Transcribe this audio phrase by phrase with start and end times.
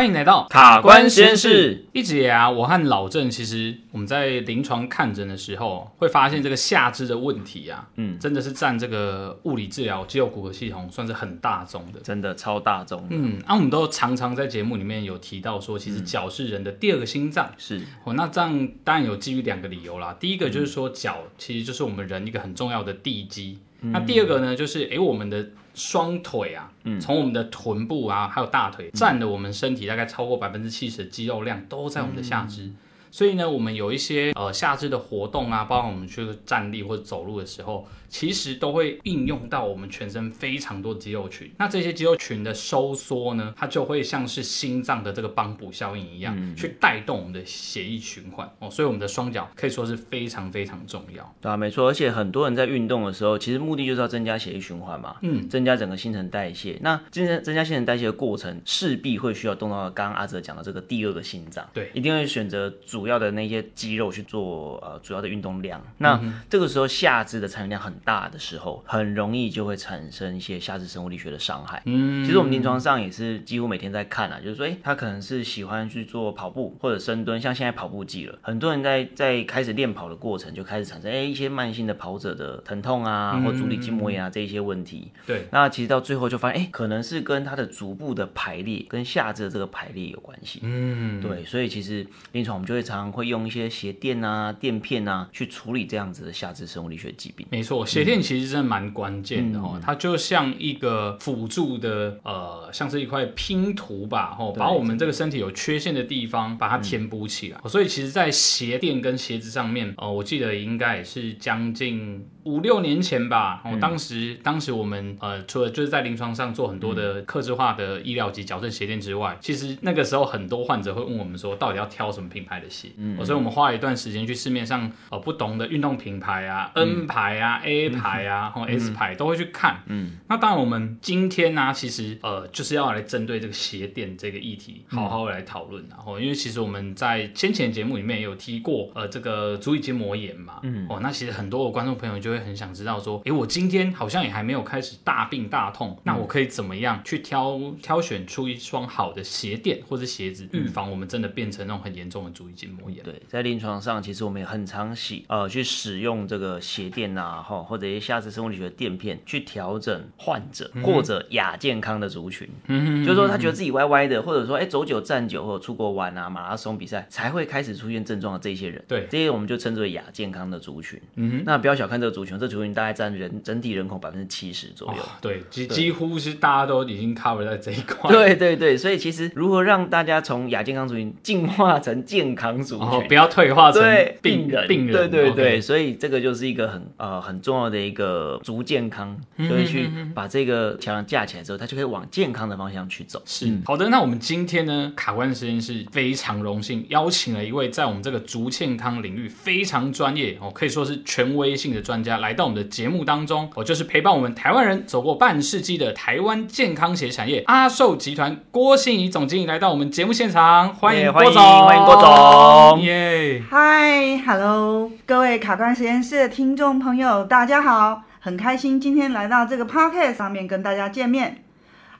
[0.00, 1.84] 欢迎来到卡关实验室。
[1.92, 13.06] 一直啊，我和老郑其实我们在临床看诊的时候，会发现这个下肢的问题啊，嗯，真的是占这个物理治疗肌肉骨骼系统算是很大宗的，真的超大宗。
[13.10, 17.52] 嗯，啊，我们都常常在节目里面有提到说，其实脚是人的第二个心脏。
[17.58, 20.16] 是哦，那这样当然有基于两个理由啦。
[20.18, 23.58] 第一个就是说，脚其实就是我们人一个很重要的地基。
[23.82, 25.50] 嗯、那第二个呢，就是诶，我们的。
[25.80, 26.70] 双腿啊，
[27.00, 32.64] 从我们的臀部啊，还有大腿，占了我们身体大概超过百分之七十的肌肉量，都在我们的下肢。
[32.64, 32.76] 嗯、
[33.10, 37.88] 所以呢，我们有一些呃下肢的活动啊，包括我们去站立或者走路的时候。
[38.10, 48.50] 其实都会应用到我们全身非常多的肌肉群，那这些肌肉群的收缩呢，它就会像是心脏的这个帮补效应一样，嗯、去带动我们的血液循环。
[48.58, 51.34] 哦，所以我们的双脚可以说是非常非常重要。
[51.40, 56.76] 对啊，没错，而且很多人在运动的时候，其实目的就是要增加血液循环嘛，嗯，增加整个新陈代谢。
[56.82, 65.80] 那增加增加新陈代谢的过程，势必会需要动到刚刚阿哲讲的这个第二个心脏，对，一定会选择主要的那些肌肉去做呃主要的运动量。
[65.98, 71.82] 那、嗯、这个时候下肢的参与量很大的时候，很容易就会产生一些下肢生物力学的伤害。
[71.86, 85.10] 嗯，其实我们临床上也是几乎每天在看啊，就是说，哎，他可能是喜欢去做跑步或者深蹲，像现在跑步季了，很多人在在开始练跑的过程就开始产生，哎，一些慢性的跑者的疼痛啊，或足底筋膜炎啊这一些问题。
[85.26, 90.60] 对，那其实到最后就发现，哎，可能是跟他的足部的排列跟下肢的这个排列有关系。
[90.62, 97.46] 嗯，对，所以其实临床我们就会常常会用一些鞋垫啊、垫片啊去处理这样子的下肢生物力学疾病。
[97.50, 98.20] 没错，鞋垫。
[98.20, 107.58] 其实真的蛮关键的哦，嗯、它就像一个辅助的，呃，像是一块拼图吧，哦，把我们这个身体有缺陷的地方把它填补起来。
[107.64, 113.62] 嗯、所以其实，在鞋垫跟鞋子上面，哦、呃，我记得应该也是将近五六年前吧。
[113.64, 122.90] 哦、嗯，当时当时我们呃，除了就是在临床上做很多的克制化的医疗级矫正鞋垫之外，其实那个时候很多患者会问我们说，到底要挑什么品牌的鞋？
[122.98, 128.20] 嗯，所以我们花了一段时间去市面上呃不同的运动品牌啊，N 牌啊，A 牌。
[128.20, 129.82] 啊，或 S 牌都会去看。
[129.86, 135.84] 嗯，那当然，我们今天呢、啊，其实呃，就是要来针对这个鞋垫这个议题，好好来讨论。
[135.88, 140.60] 然后，因为其实我们在先前节目里面也有提过，呃，这个足底筋膜炎嘛。
[140.62, 153.02] 嗯，哦，那其实很多的观众朋友就会很想知道说，诶，我今天好像也还没有开始大病大痛，那我可以怎么样去挑挑选出一双好的鞋垫或者鞋子，预防我们真的变成那种很严重的足底筋膜炎？
[153.02, 158.10] 对，在临床上，其实我们也很常洗呃去使用这个鞋垫啊，哈，或者一些。
[158.10, 171.00] 下肢生物力学的垫片去调整患者或者亚健康的族群，嗯、就是说他觉得自己歪歪的，或者说哎走久站久或者出国玩啊马拉松比赛才会开始出现症状的这些人，对，这些我们就称之为亚健康的族群。
[171.14, 175.00] 嗯哼，那不要小看这个族群，这、族群大概占人整体人口百分之七十左右。
[175.00, 178.10] 哦、对，几几乎是大家都已经 cover 在这一块。
[178.10, 183.80] 对对对，所以其实如何让大家从亚健康族群进化成健康族群，哦、不要退化成
[184.20, 185.08] 病人，病人。
[185.08, 188.38] 对对对.所以这个就是一个很呃很重要的一个。
[188.42, 193.20] 足健康，就会去把这个桥梁架起来之后，它就可以往健康的方向去走。
[193.26, 203.50] 是好的，那我们今天呢，卡关实验室非常荣幸邀请了一位在我们这个足健康领域非常专业哦，可以说是权威性的专家，来到我们的节目当中。
[203.54, 213.42] 哦，就是陪伴我们台湾人走过半世纪的台湾健康鞋产业阿寿集团郭信怡总经理来到我们节目现场，欢迎郭总，欢迎郭总，耶！
[213.48, 218.02] 嗨，Hello，各位卡关实验室的听众朋友，大家好。
[218.22, 221.42] 很开心今天来到这个 podcast 上面跟大家见面。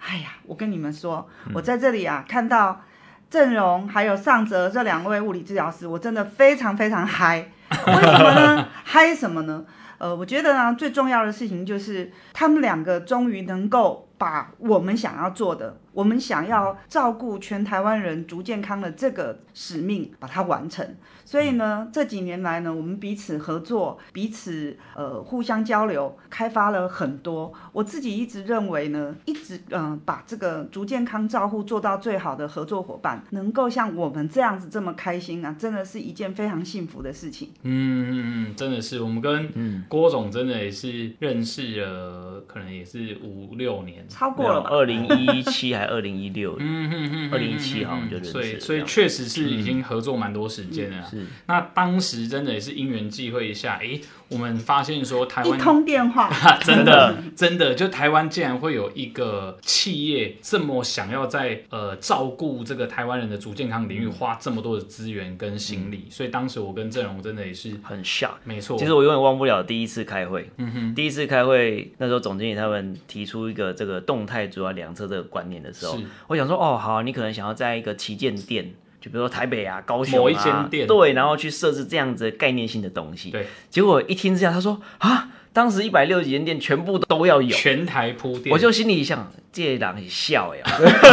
[0.00, 2.82] 哎呀，我跟你们说，我在这里啊看到
[3.30, 7.48] 郑荣还有尚哲这两位物理治疗师，我真的非常非常嗨。
[7.70, 8.68] 为什么呢？
[8.84, 9.64] 嗨什么呢？
[9.96, 15.78] 呃，我觉得呢最重要的事情就是他们两个终于能够把我们想要做的。
[15.92, 20.96] 我们想要照顾全台湾人足健康的这个使命，把它完成。
[21.30, 27.52] 所以呢，这几年来呢，我们彼此合作，彼此呃互相交流，开发了很多。
[27.70, 37.50] 我自己一直认为呢，一直嗯、呃、把这个足健康照护做到最好的合作伙伴，能够像我们这样子这么开心啊，真的是一件非常幸福的事情。
[37.62, 38.12] 嗯嗯
[38.48, 44.62] 嗯，真的是，我们跟郭总真的也是认识了，可能也是五六年，超过了？
[44.62, 45.90] 二零一七还。
[45.90, 51.04] 二零一六，嗯嗯嗯，二零一七好像就认识，所以所以确实是已经合作蛮多时间了。
[51.12, 54.00] 嗯、是，那当时真的也是因缘际会一下，哎、欸。
[54.30, 56.30] 我们发现说台湾一通电话，
[56.62, 68.78] 真的真的就台湾竟然会有一个企业这么想要在呃照顾这个台湾人的足健康领域花这么多的资源跟心力，嗯、所以当时我跟郑荣真的也是很 shock，没错。
[68.78, 70.48] 其实我永远忘不了第一次开会。
[70.58, 70.94] 嗯哼。
[70.94, 83.30] 第一次开会，那时候总经理他们提出一个这个动态主要两侧这个观念的时候，我想说，哦，好，你可能想要在一个旗舰店，就比如说台北啊、高雄啊，某一间店，对，然后去设置这样子概念性的东西。
[83.30, 83.46] 对。
[83.68, 85.28] 结果一听之下，他说啊。
[85.52, 90.64] 当时一百六十几间店全部都要有，全台铺店，我就心里想，这人笑呀，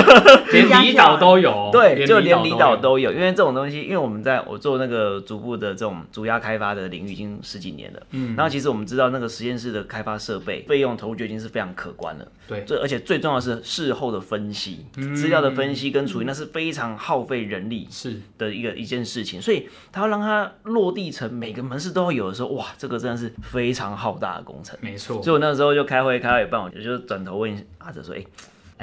[0.53, 14.85] 连 离岛都有，对，就连离岛都有，因为这种东西，因为我们在我做那个逐步的这种主压开发的领域已经十几年了，嗯，然后其实我们知道那个实验室的开发设备费用投入就已经是非常可观了，对，这而且最重要的是事后的分析，
[15.15, 18.21] 资料的分析跟处理，那是非常耗费人力是。
[18.37, 24.27] 的一个一件事情，所以他要让它落地成每个门市都要有的时候，哇，这个真的是非常浩大。
[24.27, 25.23] 大的工程，没错。
[25.23, 28.27] 所以我那时候就开会开到一半，我就转头问阿哲说：“哎、欸，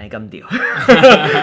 [0.04, 0.46] 哎，干掉？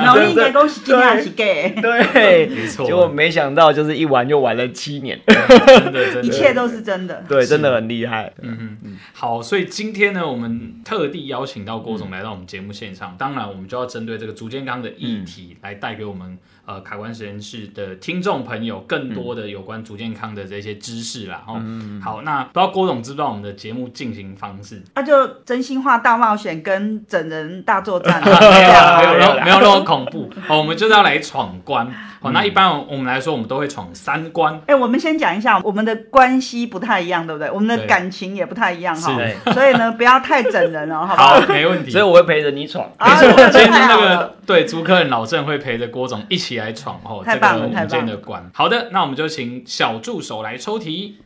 [0.03, 1.69] 脑力应该恭喜今天还是给？
[1.79, 2.87] 对，没错。
[2.87, 7.23] 结果没想到就是一玩就玩了七年， 真的，真的，一切都是真的。
[7.29, 8.33] 对，真的很厉害。
[8.41, 8.97] 嗯嗯嗯。
[9.13, 13.11] 好，所以今天呢，我们特地邀请到郭总来到我们节目现场。
[13.11, 16.39] 嗯、当然，我们就要针对这个竹健康的议题来带给我们。
[16.71, 21.43] 呃，卡关实验室的听众朋友，更多的有关足健康的这些知识啦。
[21.45, 24.81] 哦、嗯，好，那不知道郭总知不知道我们的节目进行方式？
[24.95, 30.31] 那、啊、就真心话大冒险跟整人大作战， 没有没有没有那么恐怖。
[30.47, 31.85] 好，我们就是要来闯关。
[32.21, 34.53] 哦，那一般我们来说，我们都会闯三关。
[34.67, 37.49] 哎、欸，我们先讲一下，我们的关系不太一样，对不对？
[37.49, 39.17] 我们的感情也不太一样哈。
[39.53, 41.39] 所以呢，不要太整人了，好不好？
[41.39, 41.89] 好，没问题。
[41.89, 42.87] 所以我会陪着你闯。
[42.99, 47.23] 没错，今天那个对租客人老郑会陪着郭总一起来闯哦。
[47.25, 48.15] 太棒了，太棒了。
[48.53, 51.17] 好的，那我们就请小助手来抽题。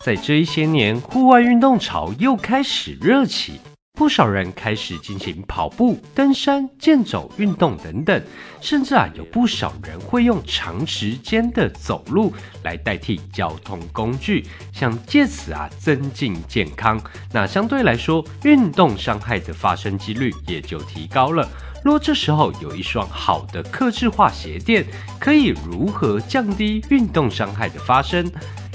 [0.00, 3.60] 在这一些年，户外运动潮又开始热起。
[4.02, 8.20] 不少人开始进行跑步、登山、健走运动等等，
[8.60, 12.34] 甚至啊，有不少人会用长时间的走路
[12.64, 17.00] 来代替交通工具，想借此啊增进健康。
[17.30, 21.48] 那相对来说，运动伤害的发生几率也就提高了。
[21.84, 24.84] 若这时候有一双好的客制化鞋垫，
[25.20, 28.28] 可以如何降低运动伤害的发生？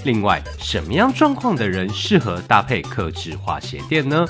[0.06, 4.26] 另外，什么样状况的人适合搭配客制化鞋垫呢？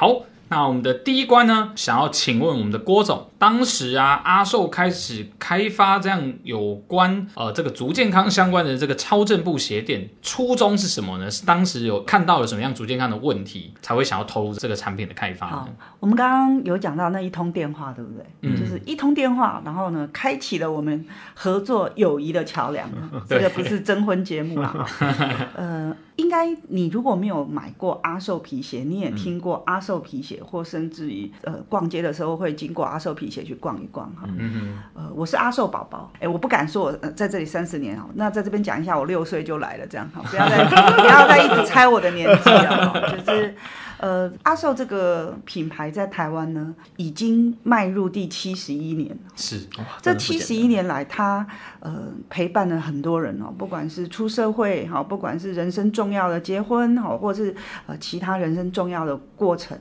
[0.00, 3.26] 好，那我们的第一关呢，想要请问我们的郭总。
[3.36, 11.30] 当时啊，阿寿开始开发这样有关呃这个足健康相关的这个超正步鞋垫，初衷是什么呢？
[11.30, 15.68] 是当时有看到了什么样足健康的问题，才会想要投入这个产品的开发呢？
[16.00, 18.24] 我们刚刚有讲到那一通电话，对不对？
[18.40, 22.88] 嗯，就是一通电话，然后呢，开启了我们合作友谊的桥梁。
[23.28, 24.86] 这个不是征婚节目啊。
[25.54, 33.40] 呃，应该你如果没有买过阿寿皮鞋，你也听过阿寿皮鞋，或甚至于呃逛街的时候会经过阿寿皮鞋。
[33.40, 43.54] 去逛一逛哈，嗯，呃，我是阿寿宝宝，哎，我不敢说我在这里三十年哦，那在这边讲一下，我六岁就来了，这样哈，不要再 不要再一直猜我的年纪了，就是
[44.00, 49.60] 呃，阿寿这个品牌在台湾呢，已经迈入第七十一年，是，
[50.00, 51.46] 这七十一年来，他
[51.80, 57.54] 呃陪伴了很多人哦，不管是出社会哈，不管是人生重要的结婚哈，或是
[57.86, 59.78] 呃其他人生重要的过程，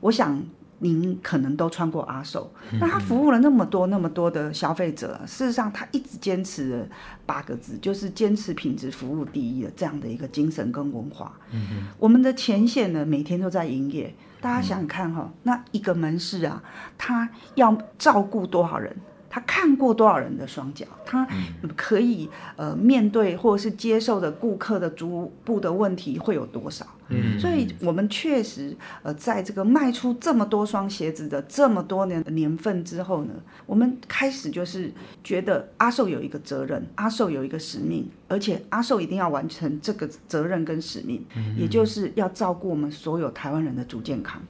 [0.00, 0.42] 我想。
[0.82, 2.50] 您可能都穿过阿寿，
[2.80, 6.86] 那他服务了那么多那么多的消费者，事实上他一直坚持了
[7.24, 11.32] 八个字，就是坚持品质服务第一的这样的一个精神跟文化。
[11.52, 16.60] 嗯哼，我们的前线呢，每天都在营业，大家想想看哈，那一个门市啊，
[16.98, 18.96] 他要照顾多少人？
[19.34, 20.84] 他看过多少人的双脚？
[21.06, 21.26] 他
[21.74, 26.86] 可以呃面对或者是接受的顾客的逐步的问题会有多少？
[27.08, 33.32] 嗯，所以我们确实呃在这个卖出这么多双鞋子的这么多年的年份之后呢，
[33.64, 34.92] 我们开始就是
[35.24, 41.24] 觉得阿寿有一个责任，阿寿有一个使命，而且阿寿一定要完成这个责任跟使命，
[41.56, 44.42] 也就是要照顾我们所有台湾人的主健康。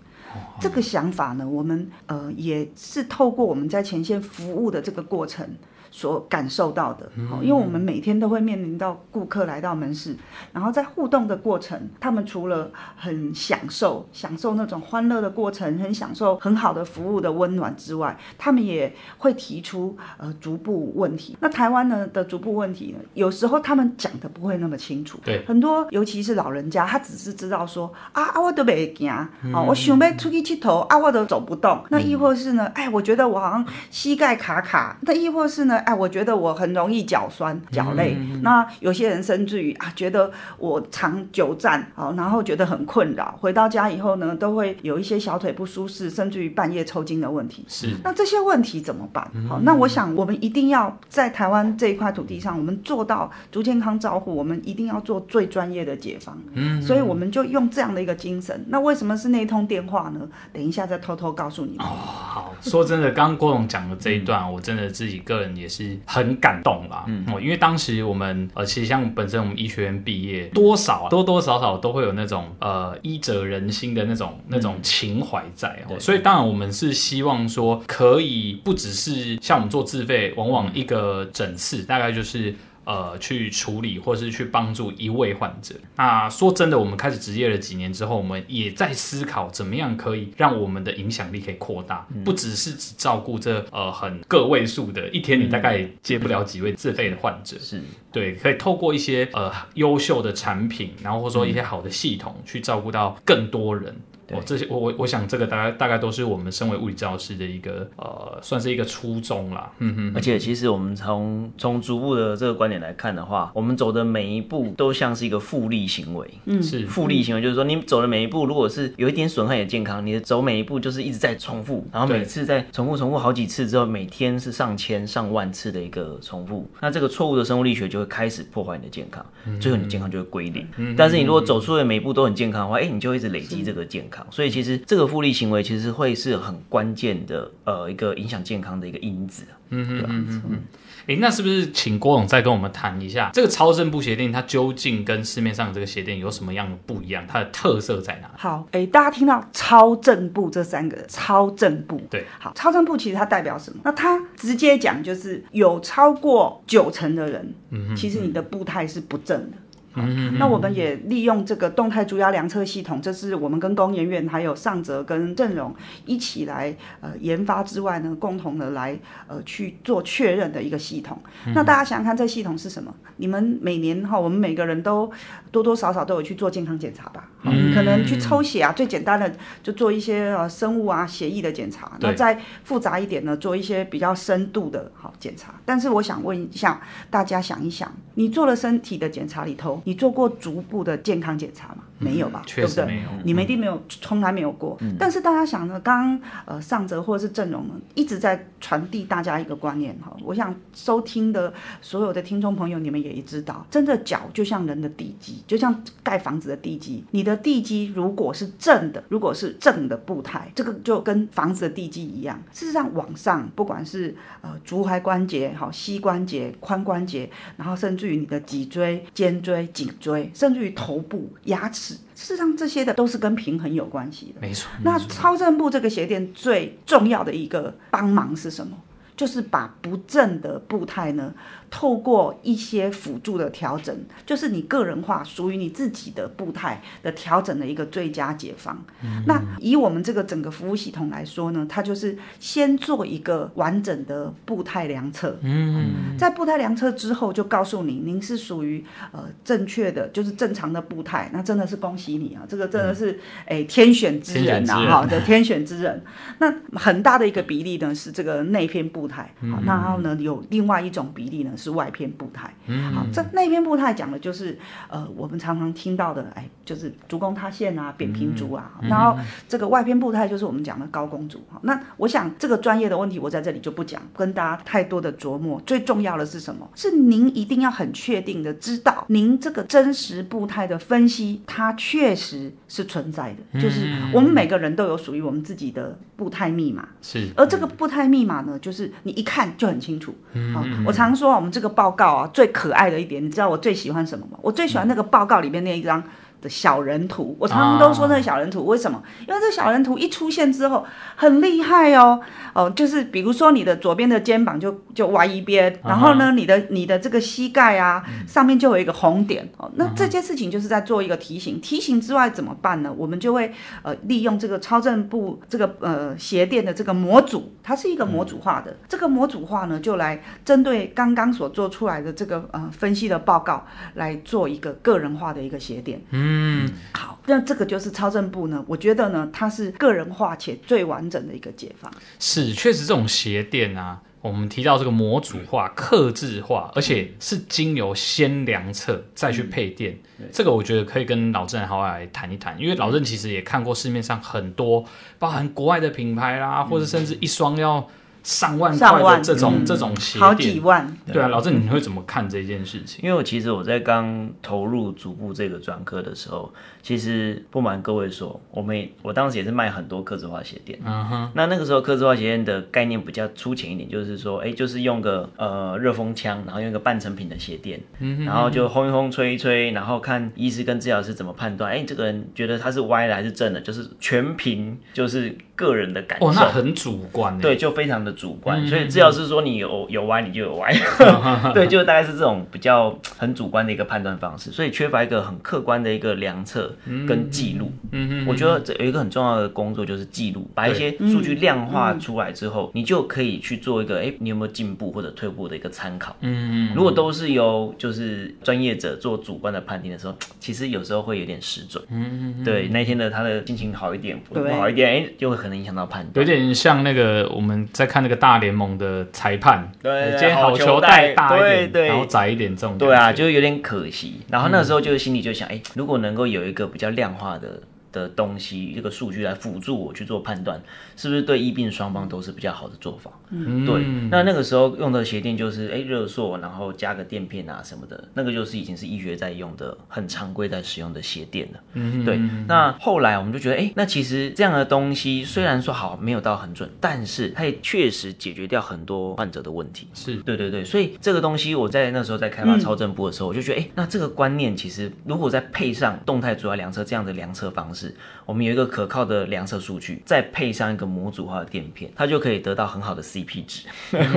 [0.60, 5.48] 这个想法呢，我们呃也是透过我们在前线服务的这个过程。
[5.94, 10.16] 所感受到的，好，因为我们每天都会面临到顾客来到门市，
[10.50, 21.36] 然后在互动的过程，他们除了很享受享受那种欢乐的过程，很享受很好的服务的温暖之外，他们也会提出呃逐步问题。
[21.40, 35.81] 那台湾呢的逐步问题呢，有时候他们讲的不会那么清楚，对，很多尤其是老人家，他只是知道说啊啊我都没行，啊、嗯、我想要出去剃头啊我都走不动，那亦或是呢，哎我觉得我好像膝盖卡卡，那亦或是呢。
[35.82, 38.16] 哎，我觉得我很容易脚酸脚累。
[38.18, 47.64] 嗯、那有些人甚至于啊，觉得我长久站好，然后觉得很困扰，回到家以后呢，都会有一些小腿不舒适，甚至于半夜抽筋的问题。
[47.68, 49.28] 是，那这些问题怎么办？
[49.48, 56.36] 好，那我想我们一定要在台湾这一块土地上，我们做到足健康照护，我们一定要做最专业的解方。
[56.54, 58.64] 嗯，所以我们就用这样的一个精神。
[58.68, 60.20] 那为什么是那一通电话呢？
[60.52, 61.86] 等一下再偷偷告诉你们。
[61.86, 67.04] 哦，好，说真的，刚刚郭总讲的这一段，嗯、我真的自己个人也是很感动啦。
[67.08, 82.54] 嗯，因为当时我们呃，其实像本身我们医学院毕业，多少多多少少都会有那种呃医者仁心的那种那种情怀在所以当然我们是希望说，可以不只是像我们做自费，往往一个诊次大概就是。
[82.84, 85.74] 呃，去处理或是去帮助一位患者。
[85.96, 97.56] 那说真的，我们开始执业了几年之后，我们也在思考怎么样可以让我们的影响力可以扩大，嗯、不只是只照顾这呃很个位数的，一天你大概接不了几位自费的患者。
[97.58, 103.96] 是、嗯、对，可以透过一些呃优秀的产品，然后或者说一些好的系统，去照顾到更多人。
[104.30, 109.70] 哦，这些我我我想这个大概大概都是我们身为物理治疗师的一个呃，算是一个初衷啦。
[109.78, 116.30] 嗯哼，而且其实我们从从逐步的这个观点来看的话，我们走的每一步都像是一个复利行为。
[116.46, 116.86] 嗯，是。
[116.86, 129.24] 复利行为，就是说你走的每一步，如果是有一点损害你的健康，你的走每一步就是一直在重复，然后每次在重复重复好几次之后，每天是上千上万次的一个重复，那这个错误的生物力学就会开始破坏你的健康，
[129.60, 130.66] 最后你健康就会归零。
[130.76, 134.26] 嗯，但是你如果走出的每一步都很健康的话，哎，你就会一直累积这个健康。
[134.30, 139.44] 所以其实这个复利行为其实会是很关键的，呃，一个影响健康的一个因子。
[139.70, 140.62] 嗯嗯嗯嗯。
[141.06, 147.24] 哎，那是不是请郭总再跟我们谈一下这个超声波鞋垫，它究竟跟市面上的这个鞋垫有什么样的不一样？
[147.26, 148.30] 它的特色在哪？
[148.36, 153.80] 好，哎，大家听到超正步这三个，超正步，对，好，超正步其实它代表什么？
[153.84, 159.56] 那它直接讲就是有超过九成的人，嗯哼，其实你的步态是不正的。
[159.94, 165.74] 嗯，那我们也利用这个动态足压量测系统，这是我们跟工研院还有上泽跟郑荣
[166.06, 171.18] 一起来呃研发之外呢，共同的来呃去做确认的一个系统。
[171.54, 172.94] 那大家想想看，这系统是什么？
[173.16, 175.10] 你们每年哈，我们每个人都
[175.50, 177.28] 多多少少都有去做健康检查吧？
[177.42, 179.30] 嗯，可能去抽血啊，最简单的
[179.62, 181.92] 就做一些呃生物啊血液的检查。
[182.00, 185.54] 那再复杂一点呢，做一些比较深度的好检查。
[185.64, 186.80] 但是我想问一下
[187.10, 189.81] 大家，想一想，你做了身体的检查里头。
[189.84, 191.84] 你做过足部的健康检查吗？
[191.98, 193.00] 没有吧，对不对？
[193.22, 194.76] 你们一定没有，从来没有过。
[194.98, 200.16] 但是大家想呢，刚刚呃上泽或者是郑容呢，一直在传递大家一个观念哈。
[200.24, 207.04] 我想收听的所有的听众朋友，你们也知道，真的脚就像人的地基，就像盖房子的地基。
[207.12, 212.42] 你的地基如果是正的，如果是正的步态，这个就跟房子的地基一样。
[212.52, 221.94] 事实上，往上不管是呃足踝关节、好膝关节、髋关节，然后甚至于你的脊椎、肩椎、颈椎，甚至于头部、牙齿。
[222.14, 224.40] 事实上，这些的都是跟平衡有关系的。
[224.40, 224.70] 没错。
[224.84, 228.76] 那超正步这个鞋垫最重要的一个帮忙是什么？
[229.14, 231.32] 就是把不正的步态呢，
[231.74, 238.84] 透过一些辅助的调整，就是你个人化属于你自己的步态的调整的一个最佳解方。
[239.02, 245.38] 嗯、那以我们这个整个服务系统来说呢，它就是先做一个完整的步态量测。
[245.40, 251.30] 嗯，在步态量测之后，就告诉你您是属于呃正确的，就是正常的步态。
[251.32, 256.04] 那真的是恭喜你啊，这个真的是哎、嗯、天选之人呐、啊，哈的天选之人。
[256.38, 261.50] 那很大的一个比例呢是这个内偏步态，好，然后呢有另外一种比例呢。
[261.62, 269.16] 是外偏步态，嗯，好，这内偏步态讲的就是，呃，我们常常听到的，哎，就是足弓塌陷啊，扁平足啊，嗯、然后
[269.48, 271.40] 这个外偏步态就是我们讲的高弓足。
[271.48, 275.62] 好，那我想这个专业的问题我在这里就不讲，跟大家太多的琢磨。
[275.64, 276.68] 最重要的是什么？
[276.74, 290.12] 是您一定要很确定的知道，您这个真实步态的分析，它确实是存在的，就是我们每个人都有属于我们自己的步态密码，是，而这个步态密码呢，就是你一看就很清楚。
[290.52, 291.51] 好，我常说我们。
[291.52, 294.38] 这个报告啊，最可爱的一点，你知道我最喜欢什么吗？
[294.40, 296.02] 我最喜欢那个报告里面那一张。
[296.42, 299.02] 的小人图，我常常都说那个小人图，啊、为什么？
[299.26, 300.84] 因为这小人图一出现之后
[301.16, 302.20] 很厉害哦
[302.52, 311.60] 哦，就是比如说你的左边的肩膀就就歪一边，然后呢，你的你的这个膝盖啊、嗯、上面就有一个红点哦，那这件事情就是在做一个提醒。
[311.60, 312.92] 提醒之外怎么办呢？
[312.96, 326.02] 我们就会呃利用这个超正部这个呃鞋垫的这个模组，它是一个模组化的，嗯、这个模组化呢就来针对刚刚所做出来的这个呃分析的报告来做一个个人化的一个鞋垫。
[326.10, 326.31] 嗯。
[326.32, 328.64] 嗯，好，那这个就是超正步呢。
[328.66, 331.92] 我觉得呢，它是个人化且最完整的一个解放。
[332.18, 334.00] 是，确实这种鞋垫啊。
[334.20, 344.84] 我们提到这个模组化、刻制化，而且是经由先量测再去配电，嗯、这个我觉得可以跟老郑好好来谈一谈，因为老郑其实也看过市面上很多，
[345.18, 347.88] 包含国外的品牌啦，嗯、或者甚至一双要。
[348.22, 350.96] 上万块的这种、嗯、这种鞋垫，好几万。
[351.12, 353.02] 对啊，老郑，你会怎么看这件事情？
[353.02, 356.52] 因为我其实我在刚投入足部这个专科的时候，
[356.82, 360.78] 其实不瞒各位说，我们我当时也是卖很多刻字化鞋垫。
[360.84, 361.30] 嗯哼。
[361.34, 376.26] 那那个时候刻字化鞋垫的概念比较粗浅一点，就是说，哎，就是用个呃热风枪，然后用一个半成品的鞋垫，嗯哼，然后就轰一轰吹一吹，然后看医师跟治疗师怎么判断，哎，这个人觉得他是歪的还是正的，就是全凭就是个人的感受。
[376.28, 377.36] 哦，那很主观。
[377.40, 378.11] 对，就非常的。
[378.12, 380.72] 主观，所以治疗师说你有有歪，你就有歪，
[381.52, 386.74] 对，就大概是这种比较很主观的一个判断方式，所以缺乏一个很客观的一个量测
[387.08, 387.72] 跟记录。
[387.90, 396.14] 嗯嗯，我觉得这有一个很重要的工作就是记录，把一些数据量化出来之后，你就可以去做一个，哎，你有没有进步或者退步的一个参考。
[396.20, 401.82] 嗯嗯，如果都是由就是专业者做主观的判定的时候，其实有时候会有点失准。
[401.90, 406.26] 嗯嗯，对，那天的他的心情好一点，不好一点，哎，就会可能影响到判断。
[406.26, 408.01] 有点像那个我们在看。
[408.02, 414.20] 那个大联盟的裁判，对，今天好球带大一点，然后窄一点，这种对啊，就有点可惜。
[414.28, 417.60] 然后那时候就心里就想，哎，如果能够有一个比较量化的。
[417.92, 420.60] 的东西，这个数据来辅助我去做判断，
[420.96, 423.10] 是不是对医病双方都是比较好的做法？
[423.30, 423.84] 嗯，对。
[424.10, 431.60] 那那个时候用的鞋垫就是哎热塑，然后加个垫片啊什么的，那个就是已经是医学在用的很常规在使用的鞋垫了。
[431.74, 432.18] 嗯，对。
[432.48, 439.88] 那后来我们就觉得，哎，那其实这样的东西虽然说好没有到很准，但是它也确实解决掉很多患者的问题。
[439.92, 447.81] 是对对对，所以这个东西我在那时候在开发超正波的时候，嗯、我就觉得，哎，那这个观念其实如果再配上动态阻压量测这样的量测方式。
[448.24, 453.66] 我们有一个可靠的量测数据，再配上一个模组化的垫片，它就可以得到很好的 CP 值。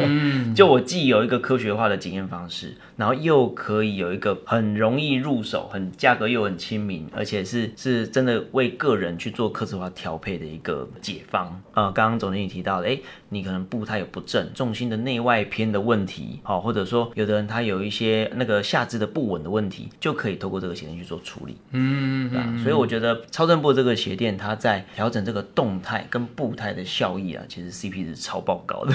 [0.54, 11.60] 就我既有一个科学化的检验方式，然后又可以有一个很容易入手、很价格又很亲民，而且是是真的为个人去做客制化调配的一个解方。
[11.74, 21.58] 呃，刚刚总经理提到的，哎，你可能步态有不正、重心的内外偏的问题，好，或者说有的人他有一些那个下肢的不稳的问题，就可以透过这个鞋垫去做处理。
[21.72, 22.60] 嗯？
[22.62, 23.55] 所以我觉得超声。
[23.56, 28.94] 通过这个鞋垫，它在调整这个动态跟步态的效益啊，其实 CP 值超爆高的。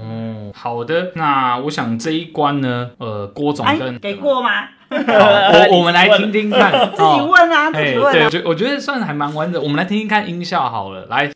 [0.00, 4.68] 哦，好的，那我想这一关呢，呃，郭总跟给过吗？
[4.90, 8.12] 我 我们来听听看， 自己问啊，自己问。
[8.12, 9.60] 对，我觉我觉得算还蛮完整。
[9.60, 11.28] 我们来听听看音效好了，来。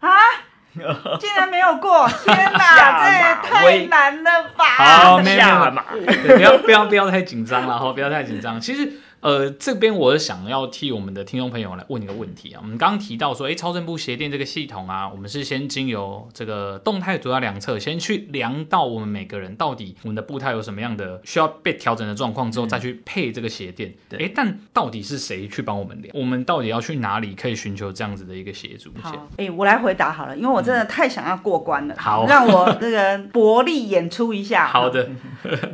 [0.00, 0.10] 啊！
[1.20, 2.08] 竟然没有过！
[2.26, 4.64] 天哪，这也太难了吧！
[4.64, 5.46] 好，没有
[6.36, 8.60] 没有，不要不要不要太紧张了哈，不要太紧张。
[8.60, 8.94] 其实。
[9.20, 12.60] 呃，这边我想要替我们的听众朋友来问一个问题啊。
[12.62, 23.90] 我们刚刚提到说，哎，超声波鞋垫这个系统啊，我们是先经由这个动态主要量测，先去量到我们每个人到底我们的步态有什么样的需要被调整的状况之后，再去配这个鞋垫。
[24.12, 26.10] 哎、嗯，但到底是谁去帮我们量？
[26.14, 28.90] 我们到底要去哪里可以寻求这样子的一个协助？
[29.02, 31.94] 好，哎，我来回答好了，因为我真的太想要过关了。
[31.98, 34.66] 好，让我这个薄力演出一下。
[34.72, 35.10] 好的。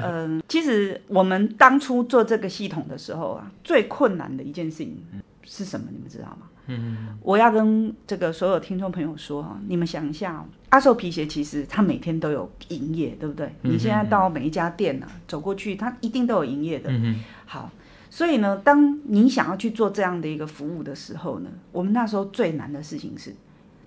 [0.03, 3.36] 嗯，其实我们当初做这个系统的时候。
[3.65, 5.03] 最困难的一件事情
[5.43, 5.87] 是什么？
[5.91, 6.49] 你们知道吗？
[6.69, 13.55] 嗯，我要跟这个所有听众朋友说哈，你们想一下，阿寿皮鞋其实它每天都有营业，对不对？
[13.63, 16.91] 你现在到每一家店呢，走过去，它一定都有营业的。
[16.91, 17.71] 嗯，好，
[18.11, 23.35] 所以呢，当你想要去做这样的一个服务的时候呢，我们那时候最难的事情是，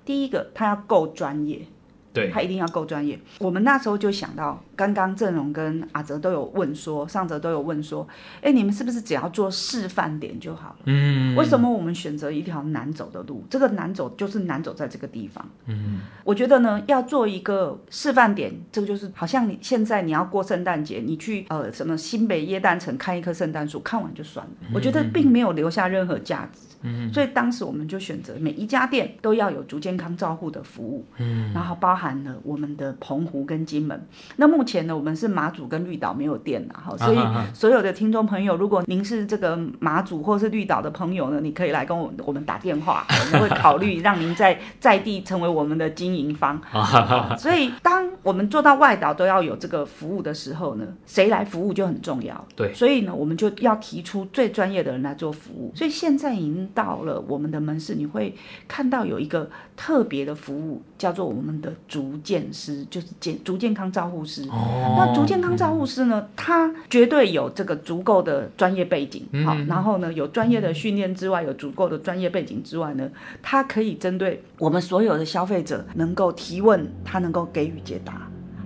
[0.05, 1.65] 第一个，它要够专业。
[2.11, 3.19] 对，他一定要够专业。
[3.39, 8.07] 我们那时候就想到，刚刚郑荣跟阿哲都有问说，上哲都有问说，
[8.41, 10.77] 哎，你们是不是只要做示范点就好了？
[10.85, 13.43] 嗯，为什么我们选择一条难走的路？
[13.49, 15.47] 这个难走就是难走在这个地方。
[15.67, 24.51] 嗯，我觉得呢，要做一个示范点，这个就是好像你现在你要过圣诞节，你去呃什么新北耶诞城看一棵圣诞树，看完就算了。
[24.73, 26.68] 我觉得并没有留下任何价值。
[26.81, 34.07] 嗯，所以当时我们就选择每一家店都要有足健康照护的服务，嗯，然后包含了我们的澎湖跟金门。
[34.37, 37.19] 那目前呢，我们是马祖跟绿岛没有店了哈，所以
[37.53, 46.61] 所有的听众朋友，如果您是这个马祖或是绿岛的朋友呢，你可以来跟我我们打电话，我们会考虑让您在 在地成为我们的经营方。
[47.37, 52.47] 所以当我们做到外岛都要有这个服务的时候呢，谁来服务就很重要。
[52.55, 55.71] 对，所以呢，我们就要提出最专业的人来做服务。
[55.75, 56.69] 所以现在已经。
[56.75, 58.33] 到了我们的门市，你会
[58.67, 64.43] 看到有一个特别的服务，叫做我们的足健师，就是健足健康照护师。
[64.43, 73.09] 哦，那足健康照护师呢，他绝对有这个足够的专业背景，好、嗯，然后呢，有专业的训练之外，有足够的专业背景之外呢，
[73.41, 78.18] 他可以针对我们所有的消费者能够提问，他能够给予解答。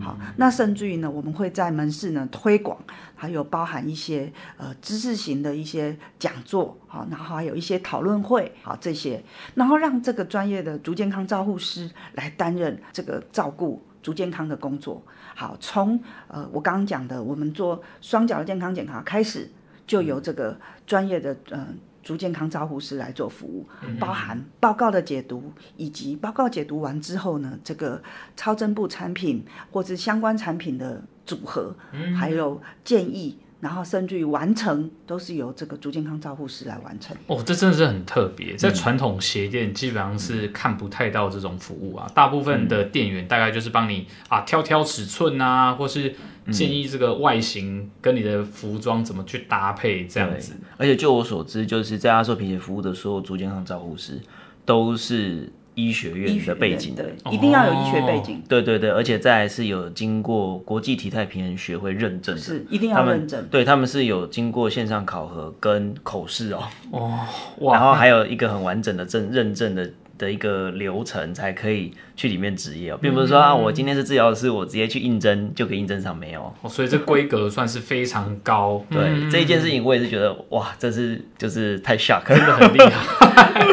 [0.04, 2.78] 好，那甚至于呢，我们会在门市呢推广，
[3.16, 9.24] 还有包含一些呃知识型的一些讲座，好，然后还有一些讨论会，好这些，
[9.56, 15.02] 然后让这个专业的足健康照护师来担任这个照顾足健康的工作。
[15.34, 19.50] 好，从呃我刚刚讲的，我们做双脚的健康检查开始，
[19.88, 21.60] 就由这个专业的嗯。
[21.60, 21.68] 呃
[22.04, 23.66] 足健康照护师来做服务，
[24.00, 28.04] 包含报告的解读，以及报告解读完之后呢，这个
[28.36, 31.76] 超声部产品或是相关产品的组合，
[32.16, 33.38] 还有建议。
[33.64, 37.16] 然后甚至于完成都是由这个足健康照护师来完成。
[37.28, 42.06] 哦，这真的是很特别，在传统鞋店基本上是看不太到这种服务啊。
[42.14, 46.14] 大部分的店员大概就是帮你啊挑挑尺寸啊，或是
[46.52, 50.54] 建议这个外形跟你的服装怎么去搭配这样子。
[50.76, 54.20] 而且就我所知，就是在阿寿皮鞋服务的所有足健康照护师
[54.66, 55.50] 都是。
[55.76, 58.42] 医学院的背景的，一定要有医学背景。
[58.48, 63.46] 对对对，而且再来是有经过国际体态平衡学会认证的，是一定要认证。
[63.50, 66.64] 对，他们是有经过线上考核跟口试哦。
[66.92, 67.20] 哦，
[67.62, 67.74] 哇！
[67.74, 76.54] 然后还有一个很完整的证认证的的一个流程，才可以去里面执业哦，并不是说啊，我今天是治疗师，我直接去应征就可以应征上没有。
[76.62, 78.86] 哦，所以这规格算是非常高。
[78.92, 83.66] 对，嗯、这一件事情我也是觉得哇，这是就是太 shock，真的很厉害。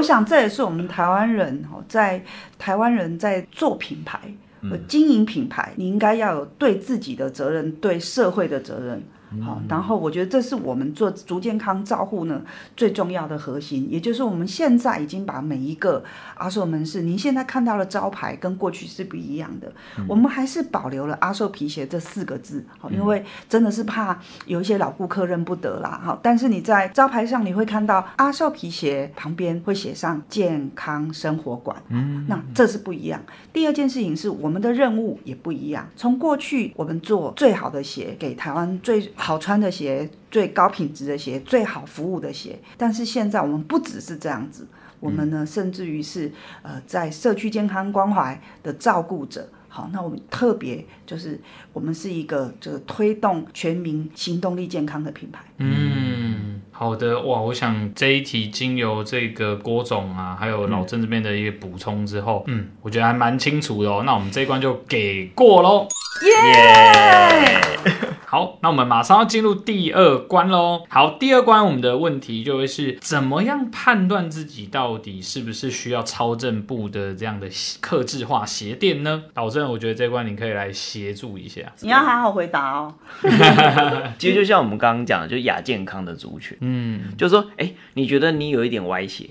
[0.00, 2.24] 我想这也是我们台湾人哦，在
[2.58, 4.18] 台湾人在做品牌
[4.62, 9.02] 和经营品牌，你应该要有对自己的责任，对社会的责任。
[9.44, 12.42] 好，然后我觉得这是我们做足健康照护呢
[12.76, 16.02] 最重要的核心，也就是我们现在已经把每一个
[16.34, 33.20] 阿寿门市，您现在看到的招牌跟过去是不一样的，嗯、我们还是保留了阿寿皮鞋这四个字，好，因为真的是怕有一些老顾客认不得啦，好，但是你在招牌上你会看到阿寿皮鞋旁边会写上健康生活馆，嗯，那这是不一样。
[33.52, 39.08] 第二件事情是我们的任务也不一样，从过去我们做最好的鞋给台湾最。
[39.20, 42.58] 好穿的鞋，最高品质的鞋，最好服务的鞋。
[42.76, 44.66] 但是现在我们不只是这样子，
[44.98, 49.48] 我们呢，甚至于是呃，在社区健康关怀的照顾者。
[49.72, 51.40] 好，那我们特别就是
[51.72, 55.44] 我们是一个这个推动全民行动力健康的品牌。
[55.58, 64.02] 嗯，好的哇，我想这一题经由这个郭总啊，还有老郑这边的一个补充之后，嗯，我觉得还蛮清楚的哦。
[64.04, 65.86] 那我们这一关就给过喽。
[66.26, 67.60] 耶！
[68.30, 70.84] 好，那我们马上要进入第二关喽。
[70.88, 77.48] 好，第二关我们的问题就会是怎么样判断自己到底是不是需要超正步的这样的
[77.80, 79.24] 克制化鞋垫呢？
[79.34, 81.62] 导正，我觉得这关你可以来协助一下。
[81.80, 82.94] 你要好好回答哦。
[84.16, 89.30] 其实就像我们刚刚讲的，就亚健康的族群，嗯，就是说，哎、欸，你觉得你有一点歪斜。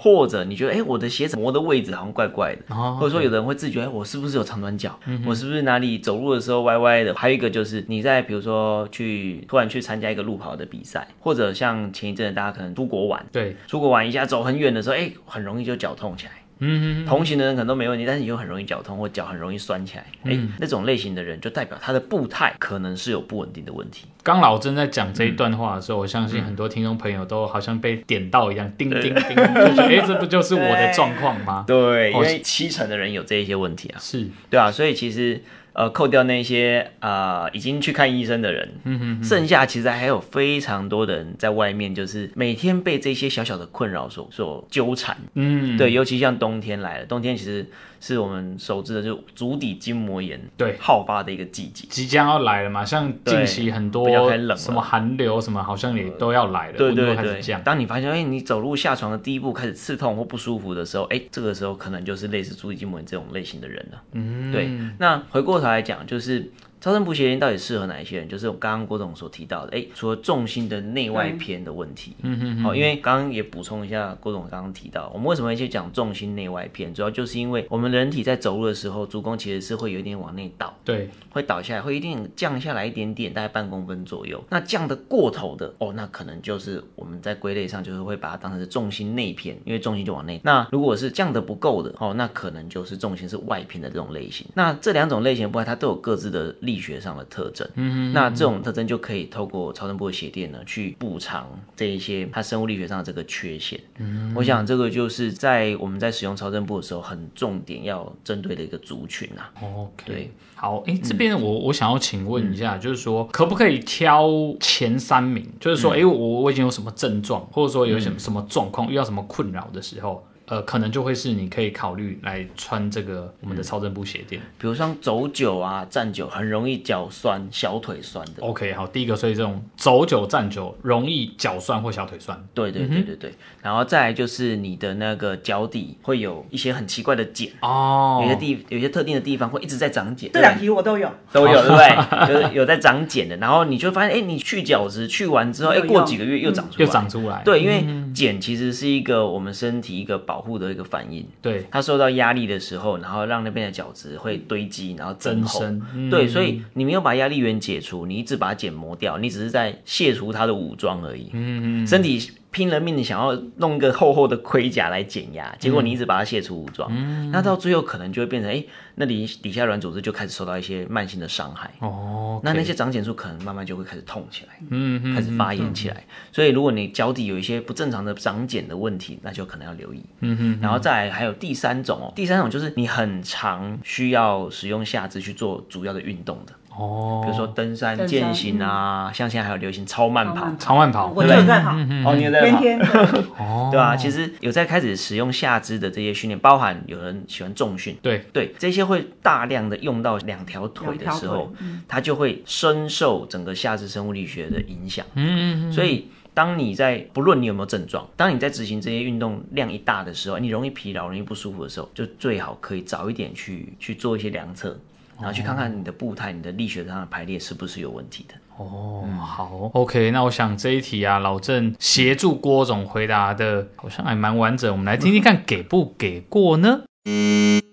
[0.00, 4.96] 或者你觉得，哎、欸，我的鞋子磨的位置好像怪怪的，哦、或者说有的人会自觉，哎、欸，我是不是有长短脚？
[5.06, 7.12] 嗯、我是不是哪里走路的时候歪歪的？
[7.16, 16.32] 还有一个就是你在比如说去突然去参加一个路跑的比赛，或者像前一阵子大家可能出国玩，对，出国玩一下走很远的时候，哎、欸，很容易就脚痛起来。
[16.60, 20.04] 嗯，同行的人可能都没问题，但是你又很容易脚痛或脚很容易酸起来。
[20.24, 24.06] 哎、那种类型的人就代表他的步态可能是有不稳定的问题。
[24.22, 31.64] 刚老郑在讲这一段话的时候，嗯、我相信很多听众朋友都好像被点到一样，叮叮叮，就觉得哎，这不就是我的状况吗？
[31.68, 33.98] 对，因为七成的人有这一些问题啊。
[34.00, 35.42] 是，对啊，所以其实。
[35.78, 45.16] 呃，扣掉那些啊、呃、已经去看医生的人，嗯哼哼，剩下其实还有非常多的人在外面，就是每天被这些小小的困扰所所纠缠。
[45.34, 47.64] 嗯，对，尤其像冬天来了，冬天其实
[48.00, 52.84] 是我们熟知的，就足底筋膜炎对好发的一个季节，即将要来了嘛。
[52.84, 56.78] 像近期很多冷什么寒流什么，好像也都要来了。
[56.78, 64.02] 对对对，当你发现哎，你走路下床的第一步开始刺痛或不舒服的时候，哎，这个时候可能就是类似足底筋膜炎这种类型的人了。
[64.12, 64.70] 嗯，对。
[64.98, 66.50] 那回过头来讲，就是。
[66.80, 68.28] 超声步鞋垫到底适合哪一些人？
[68.28, 84.40] 就是我刚刚郭总所提到的，哎，除了重心的内外偏的问题，嗯嗯，好，因为刚刚也补充一下，郭总刚刚提到，我们为什么会去讲重心内外偏，主要就是因为我们人体在走路的时候，足弓其实是会有一点往内倒，对，会倒下来，会一定降下来一点点，大概半公分左右。
[84.48, 90.40] 那降的过头的，哦，那可能就是我们在归类上就是会把它当成是重心内偏，因为重心就往内。
[90.44, 94.46] 那如果是降的不够的，哦，那可能就是重心是外偏的这种类型。
[94.54, 96.54] 那这两种类型不外，它都有各自的。
[96.68, 97.66] 力学上的特征。
[97.76, 103.80] 嗯，那这种特征就可以透过超声波鞋垫呢，去补偿这一些它生物力学上的这个缺陷。
[103.96, 109.50] 嗯，我想这个就是在我们在使用超声波的时候，很重点要针对的一个族群啊。
[109.62, 114.28] OK，对，好，哎，这边我我想要请问一下，嗯、就是说可不可以挑
[114.60, 115.42] 前三名？
[115.58, 120.27] 就是说，哎、嗯，我我已经有什么症状，或者说有什么什么状况，遇到什么困扰的时候？
[120.48, 128.42] 呃，可能就会是你可以考虑来穿这个我们的超声波鞋垫，比如像走久啊、站久，很容易脚酸、小腿酸的。
[128.42, 132.42] OK，好，第一个，所以这种走久、站久容易脚酸或小腿酸。
[132.54, 140.30] 对对对对对，嗯、然后再来就是你的那个脚底会有一些很奇怪的茧哦，有些地有些特定的地方会一直在长茧。
[140.32, 142.42] 这两题我都有，都有 对不对？
[142.42, 147.42] 有有在长茧的，然后你就发现，哎，你去角质去完之后，哎，过几个月又长出来，又长出来。
[147.44, 147.84] 对，因为
[148.14, 151.26] 茧其实是一个我们身体一个保护的一个反应。
[151.42, 155.62] 对，它受到压力的时候，然后让那边的角质会堆积，然后增厚。
[155.94, 161.30] 嗯、对，所以你没有把压力源解除，你一直把它减磨掉，你只是在卸除它的武装而已。
[161.32, 162.30] 嗯嗯，身体。
[162.58, 171.70] 拼了命的想要弄一个厚厚的盔甲来减压，结果你一直把它卸除武装，嗯、那到最后可能就会变成，哎、欸，那里底下软组织就开始受到一些慢性的伤害。
[171.78, 175.94] 哦，okay、那那些长茧处可能慢慢就会开始痛起来，嗯，开始发炎起来。
[175.94, 180.02] 嗯、所以如果你脚底有一些不正常的长茧的问题，那就可能要留意。
[180.18, 186.52] 嗯哼，然后再来还有第三种哦，第三种就是你很常需要使用下肢去做主要的运动的。
[186.78, 191.72] 哦，比如说登山、健行啊，像现在还有流行超慢跑，超慢跑，我就有在跑，
[192.04, 192.88] 哦，你有在跑，天天，
[193.38, 193.96] 哦，对吧？
[193.96, 198.24] 其实有在开始使用下肢的这些训练，包含有人喜欢重训，对。
[198.32, 201.52] 对，这些会大量的用到两条腿的时候，
[201.88, 205.04] 它就会深受整个下肢生物力学的影响。
[205.14, 214.78] 嗯，所以当你在不论你有没有症状，当你在执行这些运动量一大的时候，你容易疲劳、容易不舒服的时候，就最好可以早一点去去做一些量测。
[215.18, 218.34] 然后去看看你的步态、你的力学上的排列是不是有问题的。
[218.56, 226.82] 哦，好，OK，那我想这一题啊，老郑协助郭总回答的好像还蛮完整，我们来听听看给不给过呢？
[227.04, 227.68] 哈。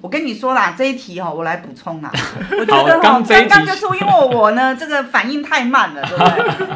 [0.00, 2.10] 我跟你说啦，这一题哈，我来补充啦。
[2.58, 6.24] 我觉得哈，刚刚就是因为我呢，这个反应太慢了，对不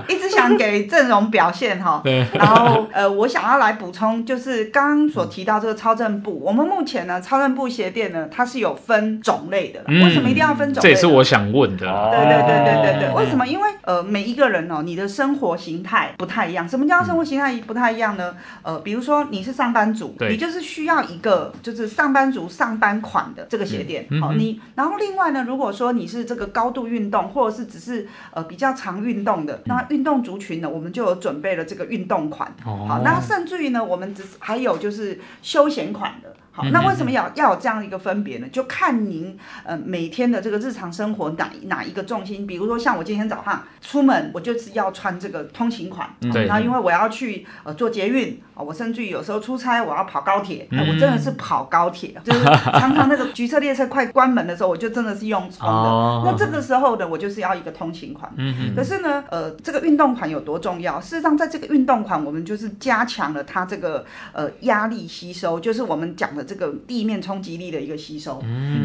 [0.09, 0.15] 对？
[0.17, 2.01] 一直想给阵容表现哈。
[2.05, 2.27] 对。
[2.35, 9.83] 然后呃，我想要来补充，就是刚刚所提到这个超正步，我们目前呢，超正步鞋垫呢，它是有分种类的。
[9.87, 10.83] 为什么一定要分种类？
[10.83, 11.87] 这也是我想问的。
[12.11, 13.15] 对对对对对对。
[13.15, 13.47] 为什么？
[13.47, 16.69] 因为呃，每一个人哦，你的生活形态不太一样。
[16.69, 18.35] 什么叫生活形态不太一样呢？
[18.63, 36.35] 呃，比如说你是上班族，你就是需要一个就是上班族上班款的这个鞋垫，嗯、好，你然后另外呢，如果说你是这个高度运动，或者是只是呃比较常运动的，那运动族群呢，我们就有准备了这个运动款，哦、好，那甚至于呢，我们只是还有就是休闲款的。
[36.55, 38.47] 好，那为什么要要有这样一个分别呢？
[38.53, 56.23] 就看您呃每天的这个日常生活哪哪一个重心，比如说像我今天早上出门，我就是要穿这个通勤款，对，然后因为我要去呃坐捷运啊，我甚至于有时候出差我要跑高铁，我真的是跑高铁， 就是常常那个橘色列车快关门的时候，我就真的是用冲的。
[56.25, 58.33] 那这个时候呢，我就是要一个通勤款。
[58.37, 61.01] 嗯可是呢，呃，这个运动款有多重要？
[61.01, 66.44] 事实上，在这个运动款，我们就是加强了它这个呃压力吸收，就是我们讲的。
[66.45, 68.43] 这个地面冲击力的一个吸收，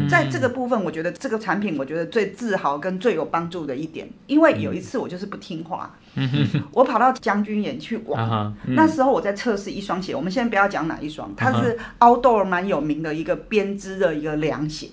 [0.08, 5.94] 在这个部分，我觉得这个产品，我觉得最自豪跟最有帮助的一点，因为有一次我就是不听话，
[6.72, 14.88] 我跑到将军岩去玩，那时候我在测试一双鞋，我们先不要讲哪一双，它是 Outdoor 蛮有名的一个编织的一个凉鞋，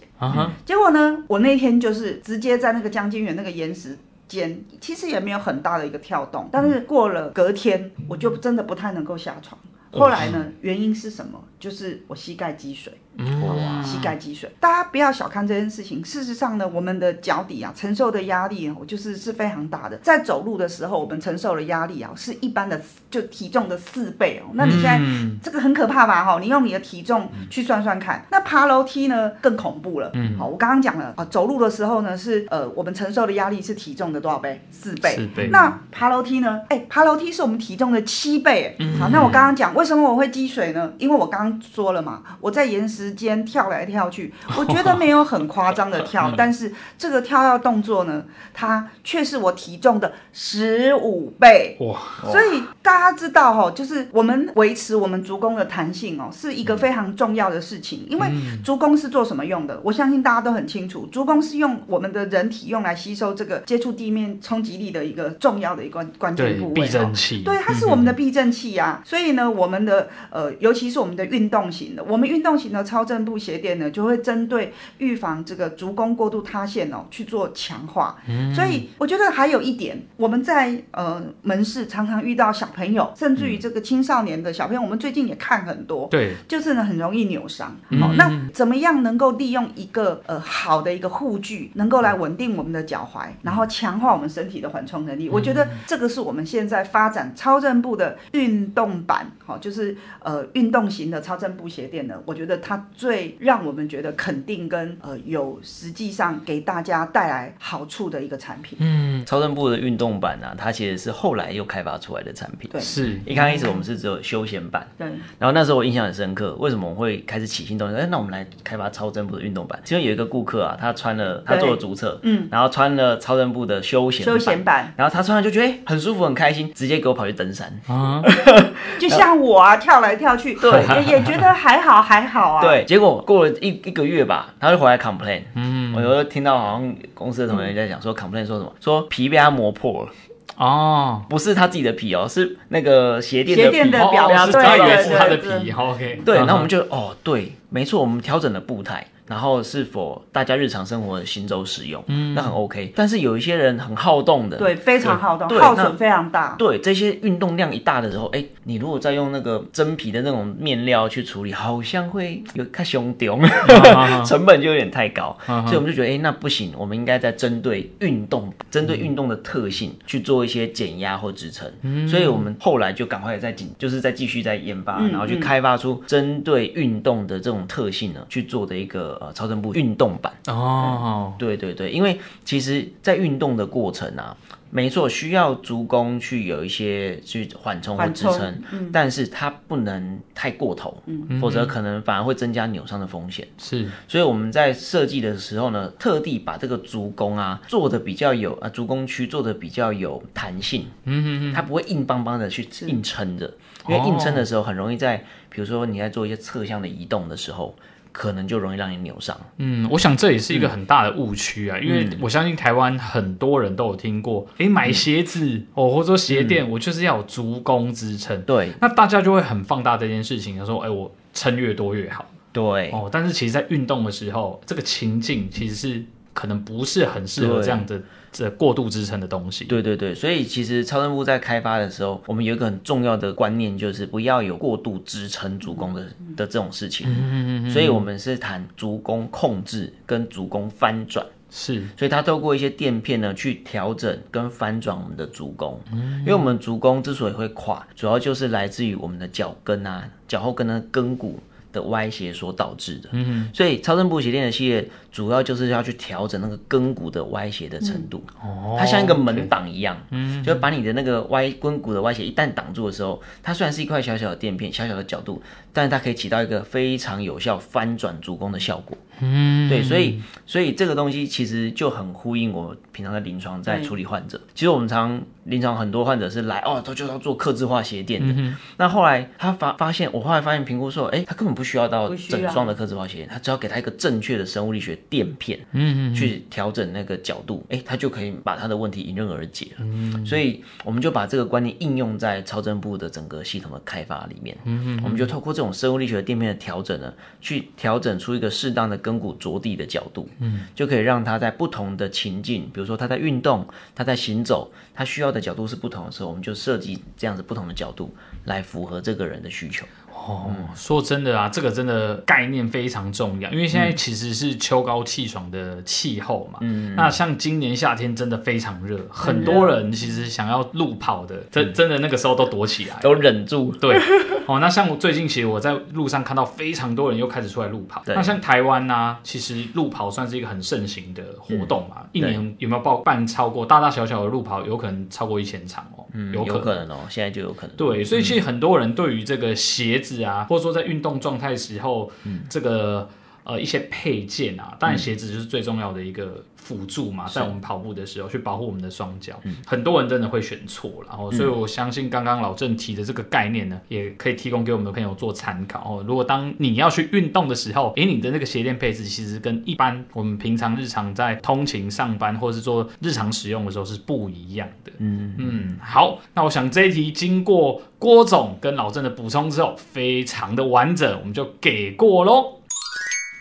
[0.65, 9.57] 结果呢，我那天就是直接在那个将军岩那个岩石间，其实也没有很大的一个跳动，但是过了隔天，我就真的不太能够下床，
[9.91, 11.43] 后来呢，原因是什么？
[11.59, 12.93] 就是我膝盖积水。
[13.17, 16.03] 哇，膝盖积水，大家不要小看这件事情。
[16.03, 19.97] 事实上呢，我们的脚底啊承受的压力哦，就是是非常大的。
[19.97, 24.51] 在走路的时候，我们承受的压力啊，是一般的就体重的四倍哦。
[24.53, 26.23] 那你现在、嗯、这个很可怕吧？
[26.23, 28.23] 哈，你用你的体重去算算看。
[28.29, 30.11] 那爬楼梯呢，更恐怖了。
[30.13, 34.61] 嗯，好，我刚刚讲了啊，走路的时候呢，是呃，我们承受的压力是体重的多少倍？
[34.69, 35.15] 四倍。
[35.15, 35.49] 四倍。
[35.51, 36.61] 那爬楼梯呢？
[36.69, 38.75] 哎，爬楼梯是我们体重的七倍。
[38.77, 38.99] 嗯。
[38.99, 40.93] 好，那我刚刚讲为什么我会积水呢？
[40.99, 43.06] 因为我刚刚说了嘛，我在岩石。
[43.07, 51.97] 之间跳来跳去， 我觉得没有很夸张的跳，但是这个跳跃动作呢，它却是我体重的十五倍哇！
[52.29, 58.05] 所以大家知道哈，就是我们维持我们足弓的弹性哦，是一个非常重要的事情。
[58.09, 58.27] 因为
[58.61, 59.79] 足弓是做什么用的？
[59.83, 66.73] 我相信大家都很清楚，足弓是用我们的人体用来吸收这个接触地面冲击力的一个重要的一个关键部位。
[66.73, 67.41] 避震器。
[67.45, 69.01] 对，它是我们的避震器啊。
[69.05, 72.03] 所以呢，我们的呃，尤其是我们的运动型的。
[72.03, 78.17] 我们运动型的超正步鞋垫呢，就会针对预防这个足弓过度塌陷哦去做强化。
[78.27, 87.75] 嗯，所以我觉得还有一点，我们在呃门市常常遇到小朋友，甚至于这个青少年的小朋友，我们最近也看很多，对，就是呢很容易扭伤。
[87.99, 95.29] 好，那怎么样能够利用一个呃好的一个护具，能够来稳定我们的脚踝，然后强化我们身体的缓冲能力？
[95.29, 102.15] 我觉得这个是我们现在发展超正步的运动版，好，就是呃运动型的超正步鞋垫呢。
[102.25, 108.77] 我觉得它最让我们觉得肯定跟呃有实际上给大家带来好处的一个产品。
[108.81, 112.69] 嗯，超正步的运动版啊，它其实是后来又开发出来的产品。
[112.71, 114.87] 对，是一开始我们是只有休闲版。
[114.97, 115.07] 对。
[115.39, 118.01] 然后那时候我印象很深刻，为什么我会开始起心动念？
[118.01, 119.79] 哎，那我们来开发超正步的运动版。
[119.83, 128.21] 其中有一个顾客啊，他穿了，他做了足测，嗯，然后穿了超正步的休闲休闲版，然后他穿上就觉得哎很舒服很开心，直接给我跑去登山啊，
[128.99, 132.61] 就像我啊跳来跳去，对，也也觉得还好还好啊。
[132.61, 140.11] 对，结果过了一一个月吧，他就回来 complain，嗯，我有听到好像公司的同学在讲说 complain 说什么，说皮被他磨破了。
[140.57, 145.71] 哦，不是他自己的皮哦，是那个鞋垫的皮，的表是他以为是他的皮。
[145.71, 149.05] OK，对，那我们就哦，对，没错，我们调整了步态。
[149.27, 152.93] 然后是否大家日常生活的行走使用，嗯，那很 OK。
[152.95, 156.55] 但是有一些人很好动的，对，非常好动，耗损非常大。
[156.57, 163.37] 对，这些运动量一大的时候，哎，你如果再用那个真皮的那种面料去处理，好像会有太凶丢，
[164.25, 165.37] 成本就有点太高。
[165.45, 171.69] 所以我们就觉得，哎，那不行，我们应该在针对运动，针对运动的特性去做一些减压或支撑。
[172.07, 179.16] 所以我们后来就赶快在进，就是再继续在研发，然后去开发出针对运动的这种特性呢，去做的一个。
[179.19, 184.35] 呃，超正步运动版哦，对对对，因为其实，在运动的过程啊，
[184.69, 193.47] 没错，需要足弓去有一些去缓冲或支撑，嗯、但是它不能太过头，嗯、否则可能反而会增加扭伤的风险。
[193.57, 203.51] 是，所以我们在设计的时候呢，特地把这个足弓啊做的比较有啊，足弓区做的比较有弹性，嗯嗯嗯，它不会硬邦邦的去硬撑着，
[203.87, 205.17] 因为硬撑的时候很容易在，
[205.49, 207.75] 比如说你在做一些侧向的移动的时候。
[208.17, 209.39] 可能就容易让你扭伤。
[209.57, 218.41] 嗯，我想这也是一个很大的误区啊，嗯、因为我相信台湾很多人都有听过，哎、欸，买鞋子、嗯、哦，或者说鞋垫，我就是要有足弓支撑。
[218.41, 222.25] 对、嗯，那大家就会很放大这件事情，说，哎、欸，我撑越多越好。
[222.51, 226.03] 对，哦，但是其实，在运动的时候，这个情境其实是
[226.33, 228.01] 可能不是很适合这样的。
[228.37, 237.09] 这过度支撑的东西，对对对，所以其实超声波在开发的时候，我们有一个很重要的观念，就是不要有过度支撑足弓的的这种事情。
[237.09, 237.69] 嗯嗯嗯。
[237.71, 241.81] 所以我们是谈足弓控制跟足弓翻转，是。
[241.97, 245.81] 所以它透过一些垫片呢，去调整跟翻转我们的足弓。
[245.91, 246.19] 嗯。
[246.19, 251.39] 因为我们足弓之所以会垮，主要就是来自于我们的脚跟啊，脚后跟的跟骨
[251.77, 253.09] 的歪斜所导致的。
[253.11, 253.49] 嗯哼。
[253.53, 254.89] 所以超声波鞋垫的系列。
[255.09, 265.41] 主要就是要去调整那个跟骨的歪斜的程度，嗯、它像一个门挡一样，嗯，就把你的那个歪跟骨的歪斜一旦挡住的时候，它虽然是一块小小的垫片，小小的角度，
[265.73, 274.39] 但是它可以起到一个非常有效翻转足弓的效果，嗯，对，所以所以这个东西其实就很呼应我平常在临床在处理患者。
[274.53, 284.97] 其实我们常临床很多患者是来哦，他就要做客制化鞋垫的，嗯、那后来他发发现，我后来发现评估说，哎，他根本不需要到整双的客制化鞋垫，他只要给他一个正确的生物力学。
[285.09, 289.85] 垫片，嗯嗯，去调整那个角度，哎、他，就可以把他的问题迎刃而解了。
[289.85, 294.57] 嗯，所以我们就把这个观念应用在超正部的整个系统的开发里面。
[294.65, 300.27] 嗯嗯，我们就透过这种生物力学的垫片的调整呢，去调整出一个适当的跟骨着地的角度。
[300.39, 303.65] 嗯，就可以让他在不同的情境，比如说他在运动，
[303.95, 309.85] 他在行走，他需要的角度是不同的时候，我们就设计这样子不同的角度来符合这个人的需求。
[310.27, 316.59] 哦，说真的啊，这个真的概念非常重要，因为现在其实是秋高气爽的气候嘛。
[316.61, 323.71] 嗯，那像今年夏天真的非常热，嗯、很多人其实想要路跑的，真、嗯、真的那个时候都躲起来，都忍住。
[323.79, 323.97] 对，
[324.45, 328.01] 哦，那像我最近其实我在路上看到非常多人又开始出来路跑。
[328.05, 328.13] 对。
[328.13, 336.03] 那像台湾呢、啊，其实路跑算是一个很盛行的活动嘛，嗯、一年有没有报办超过大大小小的路跑，有可能超过一千场哦。
[336.13, 336.87] 嗯，有可能。
[336.89, 337.75] 哦，现在就有可能。
[337.75, 343.09] 对，所以其实很多人对于这个鞋子啊，或者说在运动状态时候，嗯、这个
[343.43, 349.39] 呃一些配件啊，当然鞋子就是最重要的一个辅助嘛，在我们跑步的时候去保护我们的双脚。
[349.65, 356.03] 很多人真的会选错，然后所以我相信刚刚老郑提的这个概念呢，也可以提供给我们的朋友做参考哦。
[356.05, 364.91] 如果当你要去运动的时候，诶，你的那个鞋垫配置其实跟一般我们平常日常在通勤上班或是做日常使用的时候是不一样的。
[364.97, 372.56] 嗯嗯，好，那我想这一题经过郭总跟老郑的补充之后，非常的完整，我们就给过喽。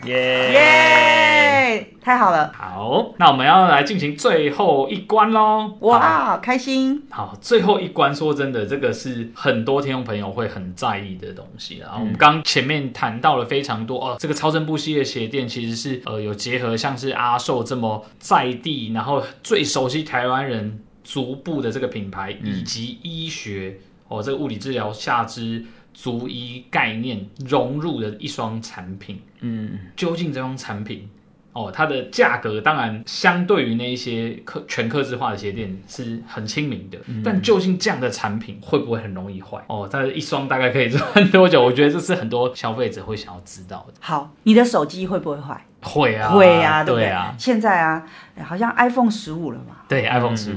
[0.07, 2.53] 耶耶，太好了！
[2.57, 5.77] 好，那我们要来进行最后一关喽！
[5.81, 7.03] 哇，开心！
[7.11, 11.79] 好，最后一关，说真的，这个是很多听众朋友会很在意的东西。
[11.79, 23.77] 然后我们刚前面谈到了非常多哦，这个超声波系列鞋垫其实是呃有结合像是阿寿这么在地，然后最熟悉台湾人足部的这个品牌，以及医学
[24.07, 25.65] 哦这个物理治疗下肢。
[25.97, 31.09] 足一概念融入的一双产品，嗯，究竟这双产品
[31.55, 39.59] 哦，它的价格当然相对于那一些客全客制化的鞋垫是很亲民的，嗯、但究竟这样的产品会不会很容易坏？
[39.69, 41.65] 哦，它的一双大概可以穿多久？
[41.65, 43.95] 我觉得这是很多消费者会想要知道的。
[44.01, 45.65] 好，你的手机会不会坏？
[45.81, 47.07] 会啊，会啊，对不对？
[47.07, 48.07] 对啊，现在啊，
[48.45, 49.77] 好像 iPhone 十五了嘛？
[49.89, 50.57] 对，iPhone 十五。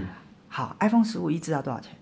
[0.50, 1.94] 好，iPhone 十五一只要多少钱？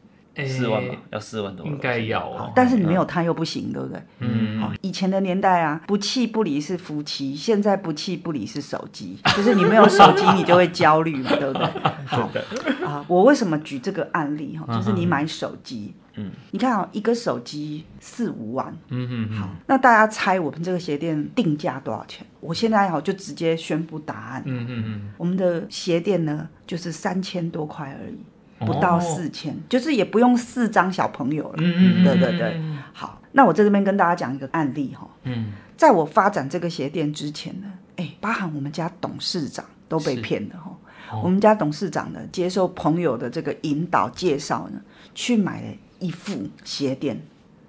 [0.45, 2.51] 四万吧，要四万多，应该要哦。
[2.55, 4.01] 但是你没有它又不行，对不对？
[4.19, 4.59] 嗯。
[4.59, 9.17] 好，以前的年代啊，不弃不离是夫妻，现在不弃不离是手机。
[9.35, 11.67] 就是你没有手机，你就会焦虑嘛，对不对？
[12.05, 12.43] 好的。
[12.85, 14.65] 啊，我为什么举这个案例哈？
[14.75, 19.37] 就是你买手机，嗯，你看啊，一个手机四五万，嗯嗯。
[19.37, 22.25] 好，那大家猜我们这个鞋店定价多少钱？
[22.39, 24.43] 我现在好就直接宣布答案。
[24.45, 25.01] 嗯嗯嗯。
[25.17, 28.17] 我们的鞋店呢，就是三千多块而已。
[28.59, 31.55] 不到四千，哦，就是也不用四张小朋友了。
[31.59, 32.61] 嗯嗯，对对对。
[32.93, 35.07] 好，那我在这边跟大家讲一个案例哈。
[35.23, 40.75] 嗯，在我发展这个鞋店之前呢，哎，包含我们家董事长都被骗的哈。
[41.11, 44.81] 哦，我们家董事长呢，接受朋友的这个引导介绍呢，
[45.13, 45.67] 去买了
[45.99, 46.33] 一副
[46.63, 47.21] 鞋垫。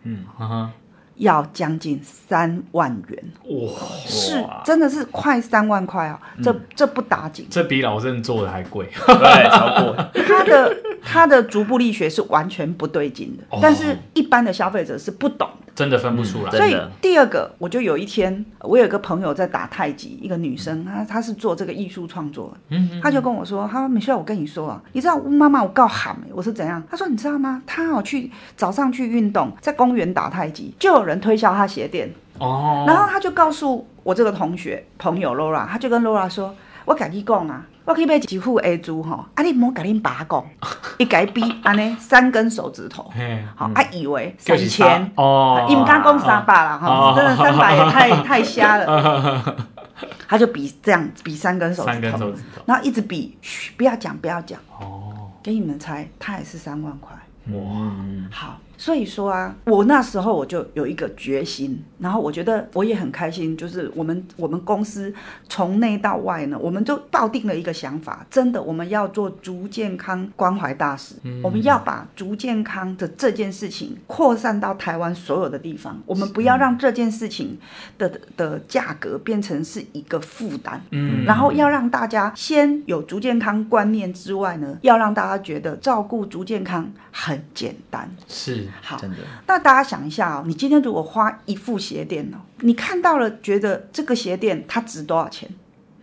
[0.05, 0.72] 嗯，啊
[1.18, 3.72] 要将近三万元哇，
[4.06, 6.20] 是真的是快三万块啊！
[6.42, 9.94] 这这不打紧，这比老郑做的还贵，对， 超过。
[10.26, 15.48] 他的他的足部力学是完全不对劲的，但是一般的消费者是不懂。
[15.74, 16.50] 真的分不出来。
[16.50, 26.32] 所以第二个，我就有一天，我有一个朋友在打太极，一个女生，她她是做这个艺术创作，嗯，她就跟我说，她说美雪，我跟你说啊，你知道妈妈我告喊没？
[26.32, 26.82] 我是怎样？
[26.90, 27.62] 她说你知道吗？
[27.64, 36.54] 她哦去早上去运动，在公园打太极，就有人推销他鞋店哦，然后他就告诉我这个同学朋友 Laura，他就跟 Laura 说，
[36.84, 37.64] 我跟你讲啊。
[37.84, 40.44] 我可以买几副 A 珠哈，啊你莫跟恁爸讲，
[40.98, 43.11] 一改比安尼三根手指头，
[43.56, 45.11] 好，啊以为三千。
[45.14, 49.56] 哦，你唔敢讲三百啦哈，真的三百也太 太瞎了，
[50.28, 52.30] 他就比这样比三根手指头，
[52.66, 57.16] 然后一直比，嘘，不要讲不要讲，哦，给你们猜，他也是三万块，
[57.52, 57.90] 哇，
[58.30, 58.59] 好。
[58.78, 65.12] 所以说啊，我那时候我就有一个决心，然后我觉得我也很开心，就是我们我们公司
[65.48, 77.58] 从内到外呢，我们就抱定了一个想法，真的我们要做足健康关怀大使，嗯、我们要把足健康的这件事情扩散到台湾所有的地方，我们不要让这件事情
[77.98, 88.67] 的的价格变成是一个负担，嗯，然后要让大家先有足健康观念之外呢，要让大家觉得照顾足健康很简单，是。
[88.80, 89.00] 好，
[89.46, 95.48] 那大家想一下哦，你今天如果花一副鞋垫哦，你看到了，觉得这个鞋垫它值多少钱？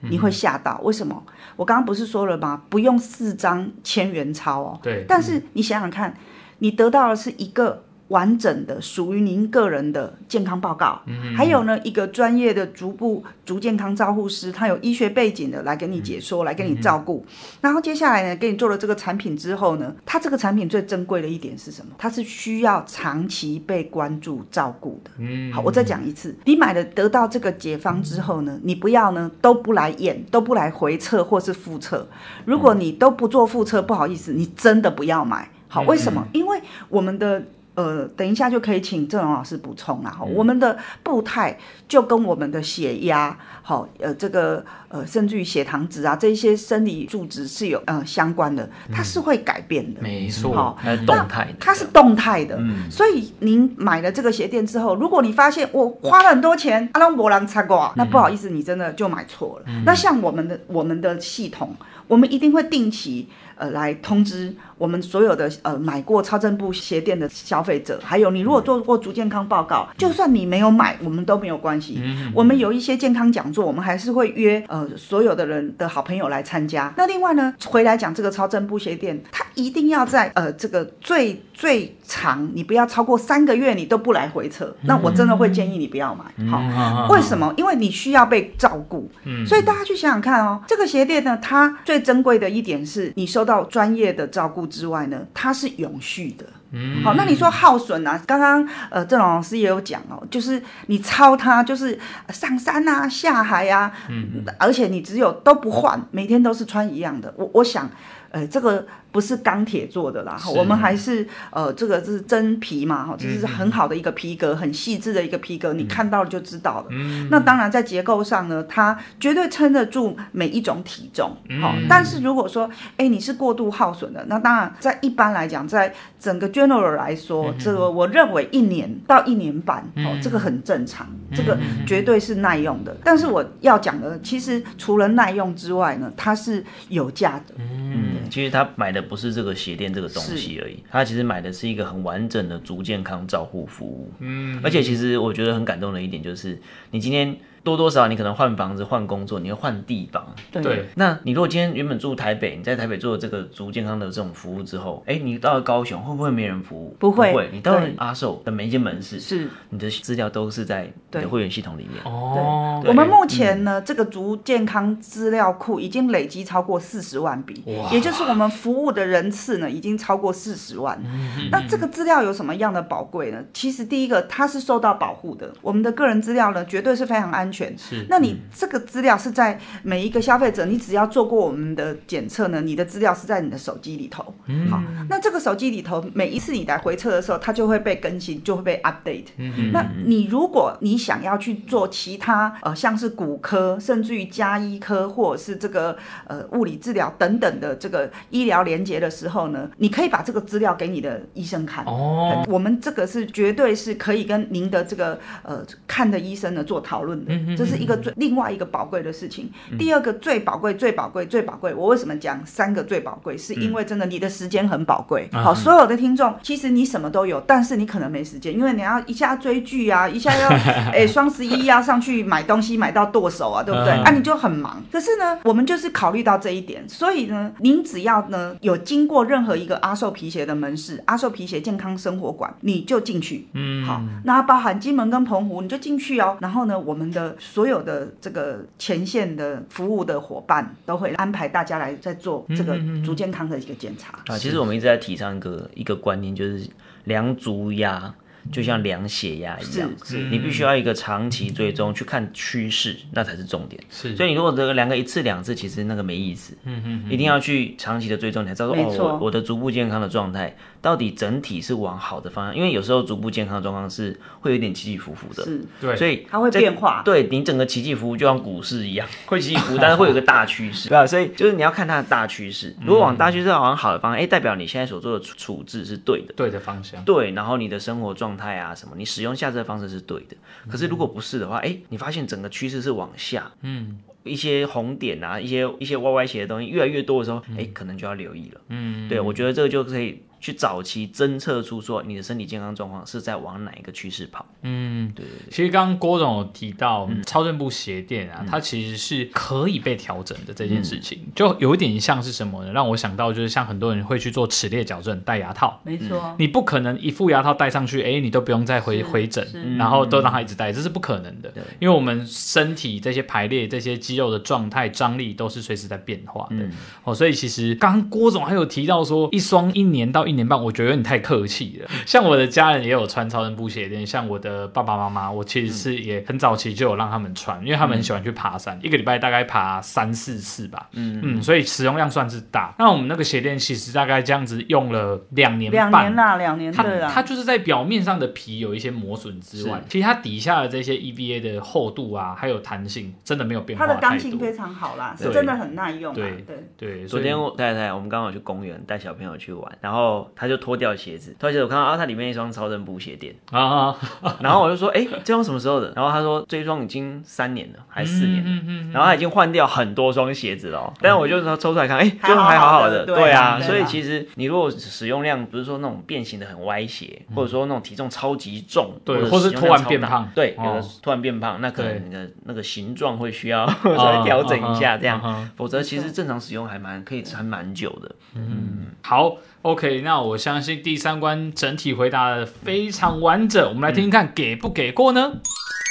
[0.02, 1.24] 你会吓到，为什么？
[1.56, 2.62] 我刚刚不是说了吗？
[2.70, 4.80] 不用四张千元钞哦。
[4.84, 5.06] 对。
[5.08, 6.14] 但是你想想看，
[6.60, 7.85] 你得到的是一个。
[8.10, 17.26] 完整的属于您个人的健康报告，嗯、还有呢，一个专业的足部足健康照护师，他有医学背景的来给你解说，嗯、来给你照顾。
[17.28, 21.94] 嗯、然后接下来呢，给你做了这个产品之后呢，它这个产品最珍贵的一点是什么？
[21.98, 25.10] 它是需要长期被关注照顾的。
[25.18, 32.08] 嗯，好，我再讲一次，你买了得到这个解方之后呢，你不要呢都不来验，都不来回测或是复测。
[32.46, 35.50] 如果你都不做复测，不好意思，你真的不要买。
[35.68, 36.22] 好，为什么？
[36.28, 37.44] 嗯、因为我们的。
[37.76, 40.18] 呃，等一下就可以请郑荣老师补充啦。
[40.22, 41.58] 嗯、我们的步态
[41.88, 50.02] 就跟我们的血压，好，呃，这个呃，甚至于血糖值啊，这一些生理数值是有呃相关的，它是会改变的。
[50.02, 52.56] 没错，好，动态，它是动态的。
[52.60, 59.66] 嗯，所以您买了这个鞋垫之后，如果你发现我花了很多钱，阿龙博朗擦过，那不好意思，你真的就买错了。
[59.68, 61.76] 嗯、那像我们的我们的系统，
[62.08, 63.28] 我们一定会定期。
[63.58, 72.02] 呃来通知我们所有的呃买过超正步鞋垫的消费者，还有你如果做过足健康报告，就算你没有买，我们都没有关系。
[72.34, 76.94] 我们有一些健康讲座，我们还是会约呃所有的人的好朋友来参加。
[76.98, 86.26] 那另外呢，回来讲这个超正步鞋垫，它一定要在呃这个最最长，你不要超过三个月，你都不来回测，那我真的会建议你不要买。
[86.50, 87.54] 好，为什么？
[87.58, 89.10] 因为你需要被照顾。
[89.48, 96.46] 所以大家去想想看哦，这个鞋垫呢，它最珍贵的一点是你受到专业的照顾之外呢，它是永续的。
[96.72, 98.22] 嗯，好，那你说耗损啊？
[98.26, 101.98] 刚刚呃，郑老师也有讲哦，就是你抄它，就是
[102.30, 107.34] 上山啊、下海啊，嗯，而且你只有都不换，每天都是穿一样的。
[107.38, 107.90] 我我想，
[108.32, 108.86] 呃，这个。
[109.16, 116.88] 不是钢铁做的啦，我们还是呃，这个是真皮嘛，哈，这是很好的一个皮革，很细致的一个皮革，你看到了就知道了。
[117.30, 121.74] 那当然在结构上呢，它绝对撑得住每一种体重，好。
[121.88, 131.58] 但是如果说，哎，你是过度耗损的，那当然在一般来讲，在整个 general 来说，这个我认为一年到一年半，哦，这个很正常，这个
[131.88, 132.94] 绝对是耐用的。
[133.02, 137.56] 但是我要讲的，其实除了耐用之外呢，它是有价的。
[137.60, 139.05] 嗯，其实他买的。
[139.06, 144.12] 不是这个鞋垫这个东西而已，他其实买的是一个很完整的足健康照护服务。
[144.20, 146.60] 嗯，而且其实我觉得很感动的一点就是，
[146.92, 147.38] 你今天。
[147.66, 150.24] 多多少少你可能换房子、换工作，你要换地方。
[150.52, 150.86] 对。
[150.96, 156.96] 那你如果今天原本住台北，你在台北做了这个足健康的这种服务之后，哎，你到了高雄会不会没人服务？
[157.00, 157.32] 不会。
[157.32, 157.50] 不会。
[157.52, 162.04] 你到了阿寿的每一间门市，是你的资料都是在你的会员系统里面。
[162.04, 162.84] 哦。
[162.86, 171.02] 我们目前呢，这个足健康资料库已经累积超过四十万笔，也就是我们服务的人次呢，已经超过四十万。
[171.50, 173.40] 那这个资料有什么样的宝贵呢？
[173.52, 177.55] 其实第一个，它是受到保护的，我们的个人资料呢，绝对是非常安全。
[177.78, 184.34] 是，那你这个资料是在每一个消费者，你只要做过我们的检测呢，你的资料是在你的手机里头。
[184.48, 189.28] 嗯，好，那这个手机里头，每一次你来回测的时候，它就会被更新，就会被 update。
[189.38, 195.98] 嗯，那你如果你想要去做其他呃，像是骨科，甚至于加医科，或者是这个
[196.28, 201.86] 呃物理治疗等等的这个医疗连接的时候呢，你可以把这个资料给你的医生看。
[201.86, 207.34] 哦，我们这个是绝对是可以跟您的这个呃看的医生呢做讨论的。
[207.58, 209.52] 这是一个最另外一个宝贵的事情。
[209.78, 213.38] 第二个最宝贵、最宝贵、最宝贵，我为什么讲三个最宝贵？
[213.38, 215.30] 是因为真的你的时间很宝贵。
[215.32, 220.50] 好，所有的听众，其实你什么都有，但是你可能没时间，因为你要一下追剧啊，一下要
[220.94, 223.92] 哎双十一要上去买东西买到剁手啊，对不对？
[223.92, 224.82] 啊，你就很忙。
[224.92, 233.48] 可是呢，我们就是考虑到这一点，所以呢，您只要呢有经过任何一个阿寿皮鞋的门市，阿寿皮鞋健康生活馆，你就进去。
[233.54, 236.38] 嗯，好，那包含金门跟澎湖，你就进去哦。
[236.40, 237.35] 然后呢，我们的。
[237.40, 244.38] 所有的这个前线的服务的伙伴都会安排大家来在做这个足健康的一个检查啊。
[244.38, 246.68] 其实我们一直在提倡一个一个观念，就是
[247.06, 248.14] 量足压。
[248.52, 253.84] 就像量血压一样，是，是你必须要一个长期追踪去看趋势，那才是重点。
[253.90, 256.56] 是，所以你如果这个量个一次两次，其实那个没意思。
[256.64, 260.56] 嗯嗯，一定要去长期的追踪，你才知道说哦，我我的足部健康的状态
[260.86, 262.56] 到底整体是往好的方向。
[262.56, 267.02] 因为有时候逐步健康的状况是会有点起起伏伏的，是，对，所以它会变化。
[267.04, 270.90] 对，你整个起起伏伏就像股市一样，会起起伏， 但是会有个大趋势。
[270.90, 277.04] 对啊，所以就是你要看它的大趋势，如果往大趋势往好的方向，哎，代表你现在所做的处置是对的，对的方向。
[277.04, 280.38] 对，然后你的生活状态啊什么，你使用下肢的方式是对的，
[280.70, 290.22] 可是如果不是的话，哎、欸，你发现整个趋势是往下，嗯，一些红点啊，一些一些歪歪斜的东西越来越多的时候，哎、欸，可能就要留意了，嗯，对，我觉得这个就可以。
[290.46, 294.46] 去早期侦测出说你的身体健康状况是在往哪一个趋势跑。
[294.62, 295.50] 嗯，对对对。
[295.50, 302.72] 其实刚刚郭总有提到超声波鞋垫啊，嗯、它其实是可以被调整的这件事情，嗯、就有一点像是什么呢？
[302.72, 311.50] 让我想到就是像很多人会去做齿列矫正戴牙套，没错，你不可能一副牙套戴上去，哎，你都不用再回回诊，然后都让它一直戴，这是不可能的。
[311.50, 316.58] 对，因为我们身体这些排列、这些肌肉的状态、张力都是随时在变化的。
[316.58, 316.72] 嗯、
[317.04, 321.90] 哦，所以其实刚刚郭总还有提到说，一双一年到一年半，我觉得你太客气了。
[322.06, 330.90] 像我的家人也有穿超人布鞋垫，像我的爸爸妈妈，我其实是也很早期就有让他们穿，因为他们很喜欢去爬山，一个礼拜大概爬三四次吧。
[330.94, 332.74] 嗯嗯，所以使用量算是大。
[332.78, 336.72] 那我们那个鞋垫其实大概这样子用了两年半，两年啦，两年。
[336.72, 343.86] 它它就是在表面上的皮有一些磨损之外，其实它底下的这些 EVA 的厚度啊，还有弹性，真的没有变化。
[343.86, 346.14] 它的刚性非常好啦，是真的很耐用。
[346.14, 347.06] 对对对。
[347.06, 353.36] 昨天我太太我们刚好去公园带小朋友去玩，然后他就脱掉鞋子，脱鞋子我看到啊，它里面一双超声布鞋垫。
[353.52, 353.96] 啊，
[354.40, 355.92] 然后我就说，哎，这双什么时候的？
[355.96, 378.16] 然后他说这一双已经三年了，还是四年了，然后他已经换掉很多双鞋子了，但是我就说抽出来看，哎， 这双还好好的，对啊，所以其实你如果使用量不是说那种变形的很歪斜，或者说那种体重超级重，对，或是突然变胖，对，有的突然变胖，那可能你的那个形状会需要 稍微调整一下，这样，否则其实正常使用还蛮可以撑蛮久的。
[378.36, 385.34] 嗯，好，OK，那我相信第三关整体回答的非常完整，我们来听听看给不给过呢？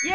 [0.06, 0.14] 耶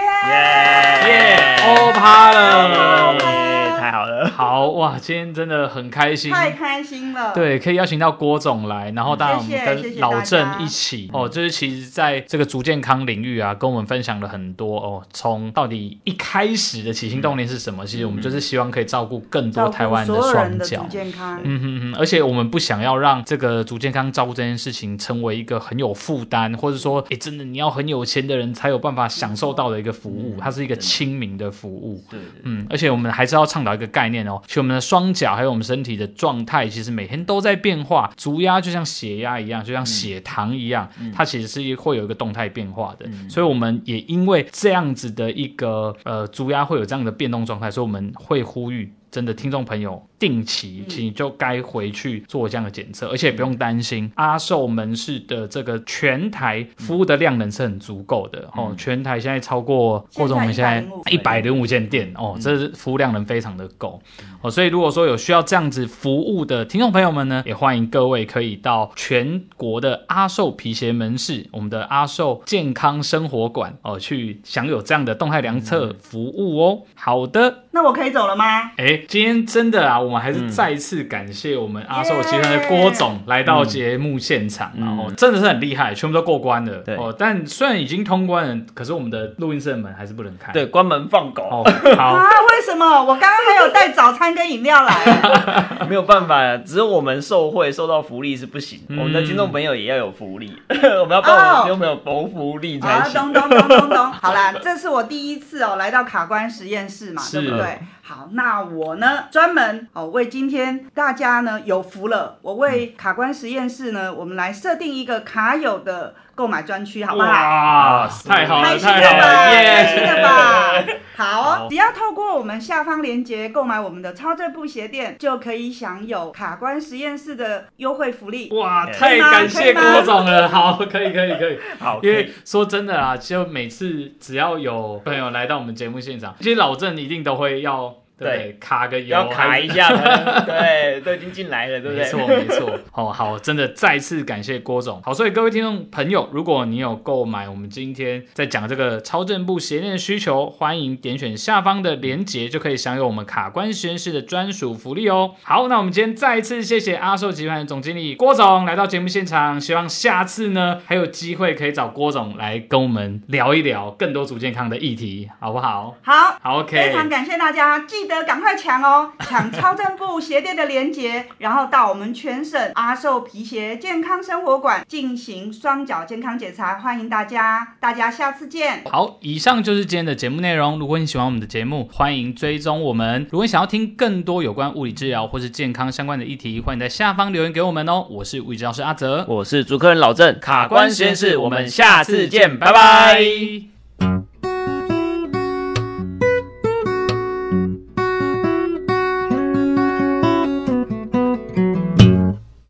[1.05, 3.68] 耶，欧趴了。
[3.80, 4.98] 太好了， 好哇！
[5.00, 7.34] 今天真的很开心，太开心了。
[7.34, 15.02] 对，可以邀请到郭总来，然后当然我们跟老郑一起谢谢哦，就是其实在这个足健康领域啊，跟我们分享了很多哦。
[15.14, 17.84] 从到底一开始的起心动念是什么？
[17.84, 21.40] 嗯、其实我们就是希望可以照顾更多台湾人的双脚健康。
[21.44, 32.04] 嗯哼哼，而且我们不想要让这个足健康照顾这件事情成为一个很有负担，或者说，哎，真的你要很有钱的人才有办法享受到的一个服务，嗯、它是一个亲民的服务。
[32.10, 33.68] 对，嗯，而且我们还是要倡导。
[33.74, 38.11] 一个概念哦，其实我们的双脚还有我们身体的状态，其实每天都在变化。
[38.17, 43.05] 足压就像血压一样，就像血糖一样，嗯、它其实是会有一个动态变化的。
[43.07, 48.93] 嗯、所以我们也因为这样子的一个呃足压会有这样的变动状态，所以我们会呼吁。
[49.12, 58.74] 真的，听众朋友，定期其实就该回去做这样的检测，而且也不用担心阿寿门市的这个全台服务的量能是很足够的哦。
[58.78, 63.99] 全台现在超过，或者我们现在一百零五间店哦，这是服务量能非常的够
[64.41, 64.51] 哦。
[64.51, 76.82] 所以如果说有需要这样子服务的听众朋友们呢，也欢迎各位可以到全国的阿寿皮鞋门市，我们的阿寿健康生活馆哦，去享有这样的动态量测服务哦。
[76.93, 78.72] 好的，那我可以走了吗？
[78.78, 79.01] 哎。
[79.07, 86.78] 今天真的啊，我们还是再次感谢我们阿寿集团的郭总来到节目现场，然后真的是很厉害，全部都过关了。
[86.80, 90.51] 对哦，但虽然已经通关了，可是我们的录音室的门还是不能开。
[90.51, 91.43] 对，关门放狗。
[91.43, 91.63] 好，
[92.13, 92.86] 啊，为什么？
[93.03, 94.95] 我刚刚还有带早餐跟饮料来。
[95.89, 100.55] 没有办法，只有我们受贿受到福利是不行，我们的听众朋友也要有福利，
[101.01, 103.34] 我们要帮我们听众朋友谋福利才行。
[103.34, 104.11] 咚咚咚咚咚。
[104.11, 107.68] 好啦，这是我第一次哦来到卡关实验室嘛，对不对？
[108.01, 117.28] 好，那我呢，专门哦为今天大家呢有福了，我为卡关实验室呢，我们来设定一个卡友的购买专区，好不好？
[117.28, 119.52] 哇，太好了，开心了吧？
[119.52, 120.84] 开心了吧？
[121.18, 128.50] 好，只要透过我们下方链接购买我们的超正布鞋垫，就可以享有卡关实验室的优惠福利。
[128.54, 130.48] 哇，太感谢郭总了。
[130.48, 131.60] 好，可以，可以，可以。
[131.78, 137.96] 好，因为说真的啊，就每次只要有朋友来到我们节目现场，其实老郑一定都会要。
[138.20, 139.89] 对，卡个油要卡一下，
[140.45, 142.03] 对，都已经进来了，对不对？
[142.03, 142.80] 没错，没错。
[142.93, 145.01] 哦，好，真的再次感谢郭总。
[145.01, 155.36] 好，所以各位听众朋友，如果你有购买我们今天在讲这个超正步鞋垫的需求，欢迎点选下方的链接，就可以享有我们卡关实验室的专属福利哦。
[155.43, 165.95] 好，那我们今天再一次谢谢阿寿集团的总经理郭总来到节目现场，希望下次呢还有机会可以找郭总来跟我们聊一聊更多足健康的议题，好不好？
[166.01, 166.76] 好，好，OK。
[166.76, 168.09] 非常感谢大家，记。
[168.10, 169.12] 得赶快抢哦！
[169.22, 177.76] 抢超正步鞋垫的链接， 然后到我们全省阿寿皮鞋健康生活馆进行双脚健康检查，欢迎大家！
[177.80, 178.84] 大家下次见。
[178.89, 180.80] 好，以上就是今天的节目内容。
[180.80, 183.28] 如果你喜欢我们的节目，欢迎追踪我们。
[183.32, 188.05] 如果你想要听更多有关物理治疗或是健康相关的议题，欢迎在下方留言给我们哦。
[188.10, 193.79] 我是物理治疗师阿泽，我是主持人老郑，卡关实验室，我们下次见，拜拜。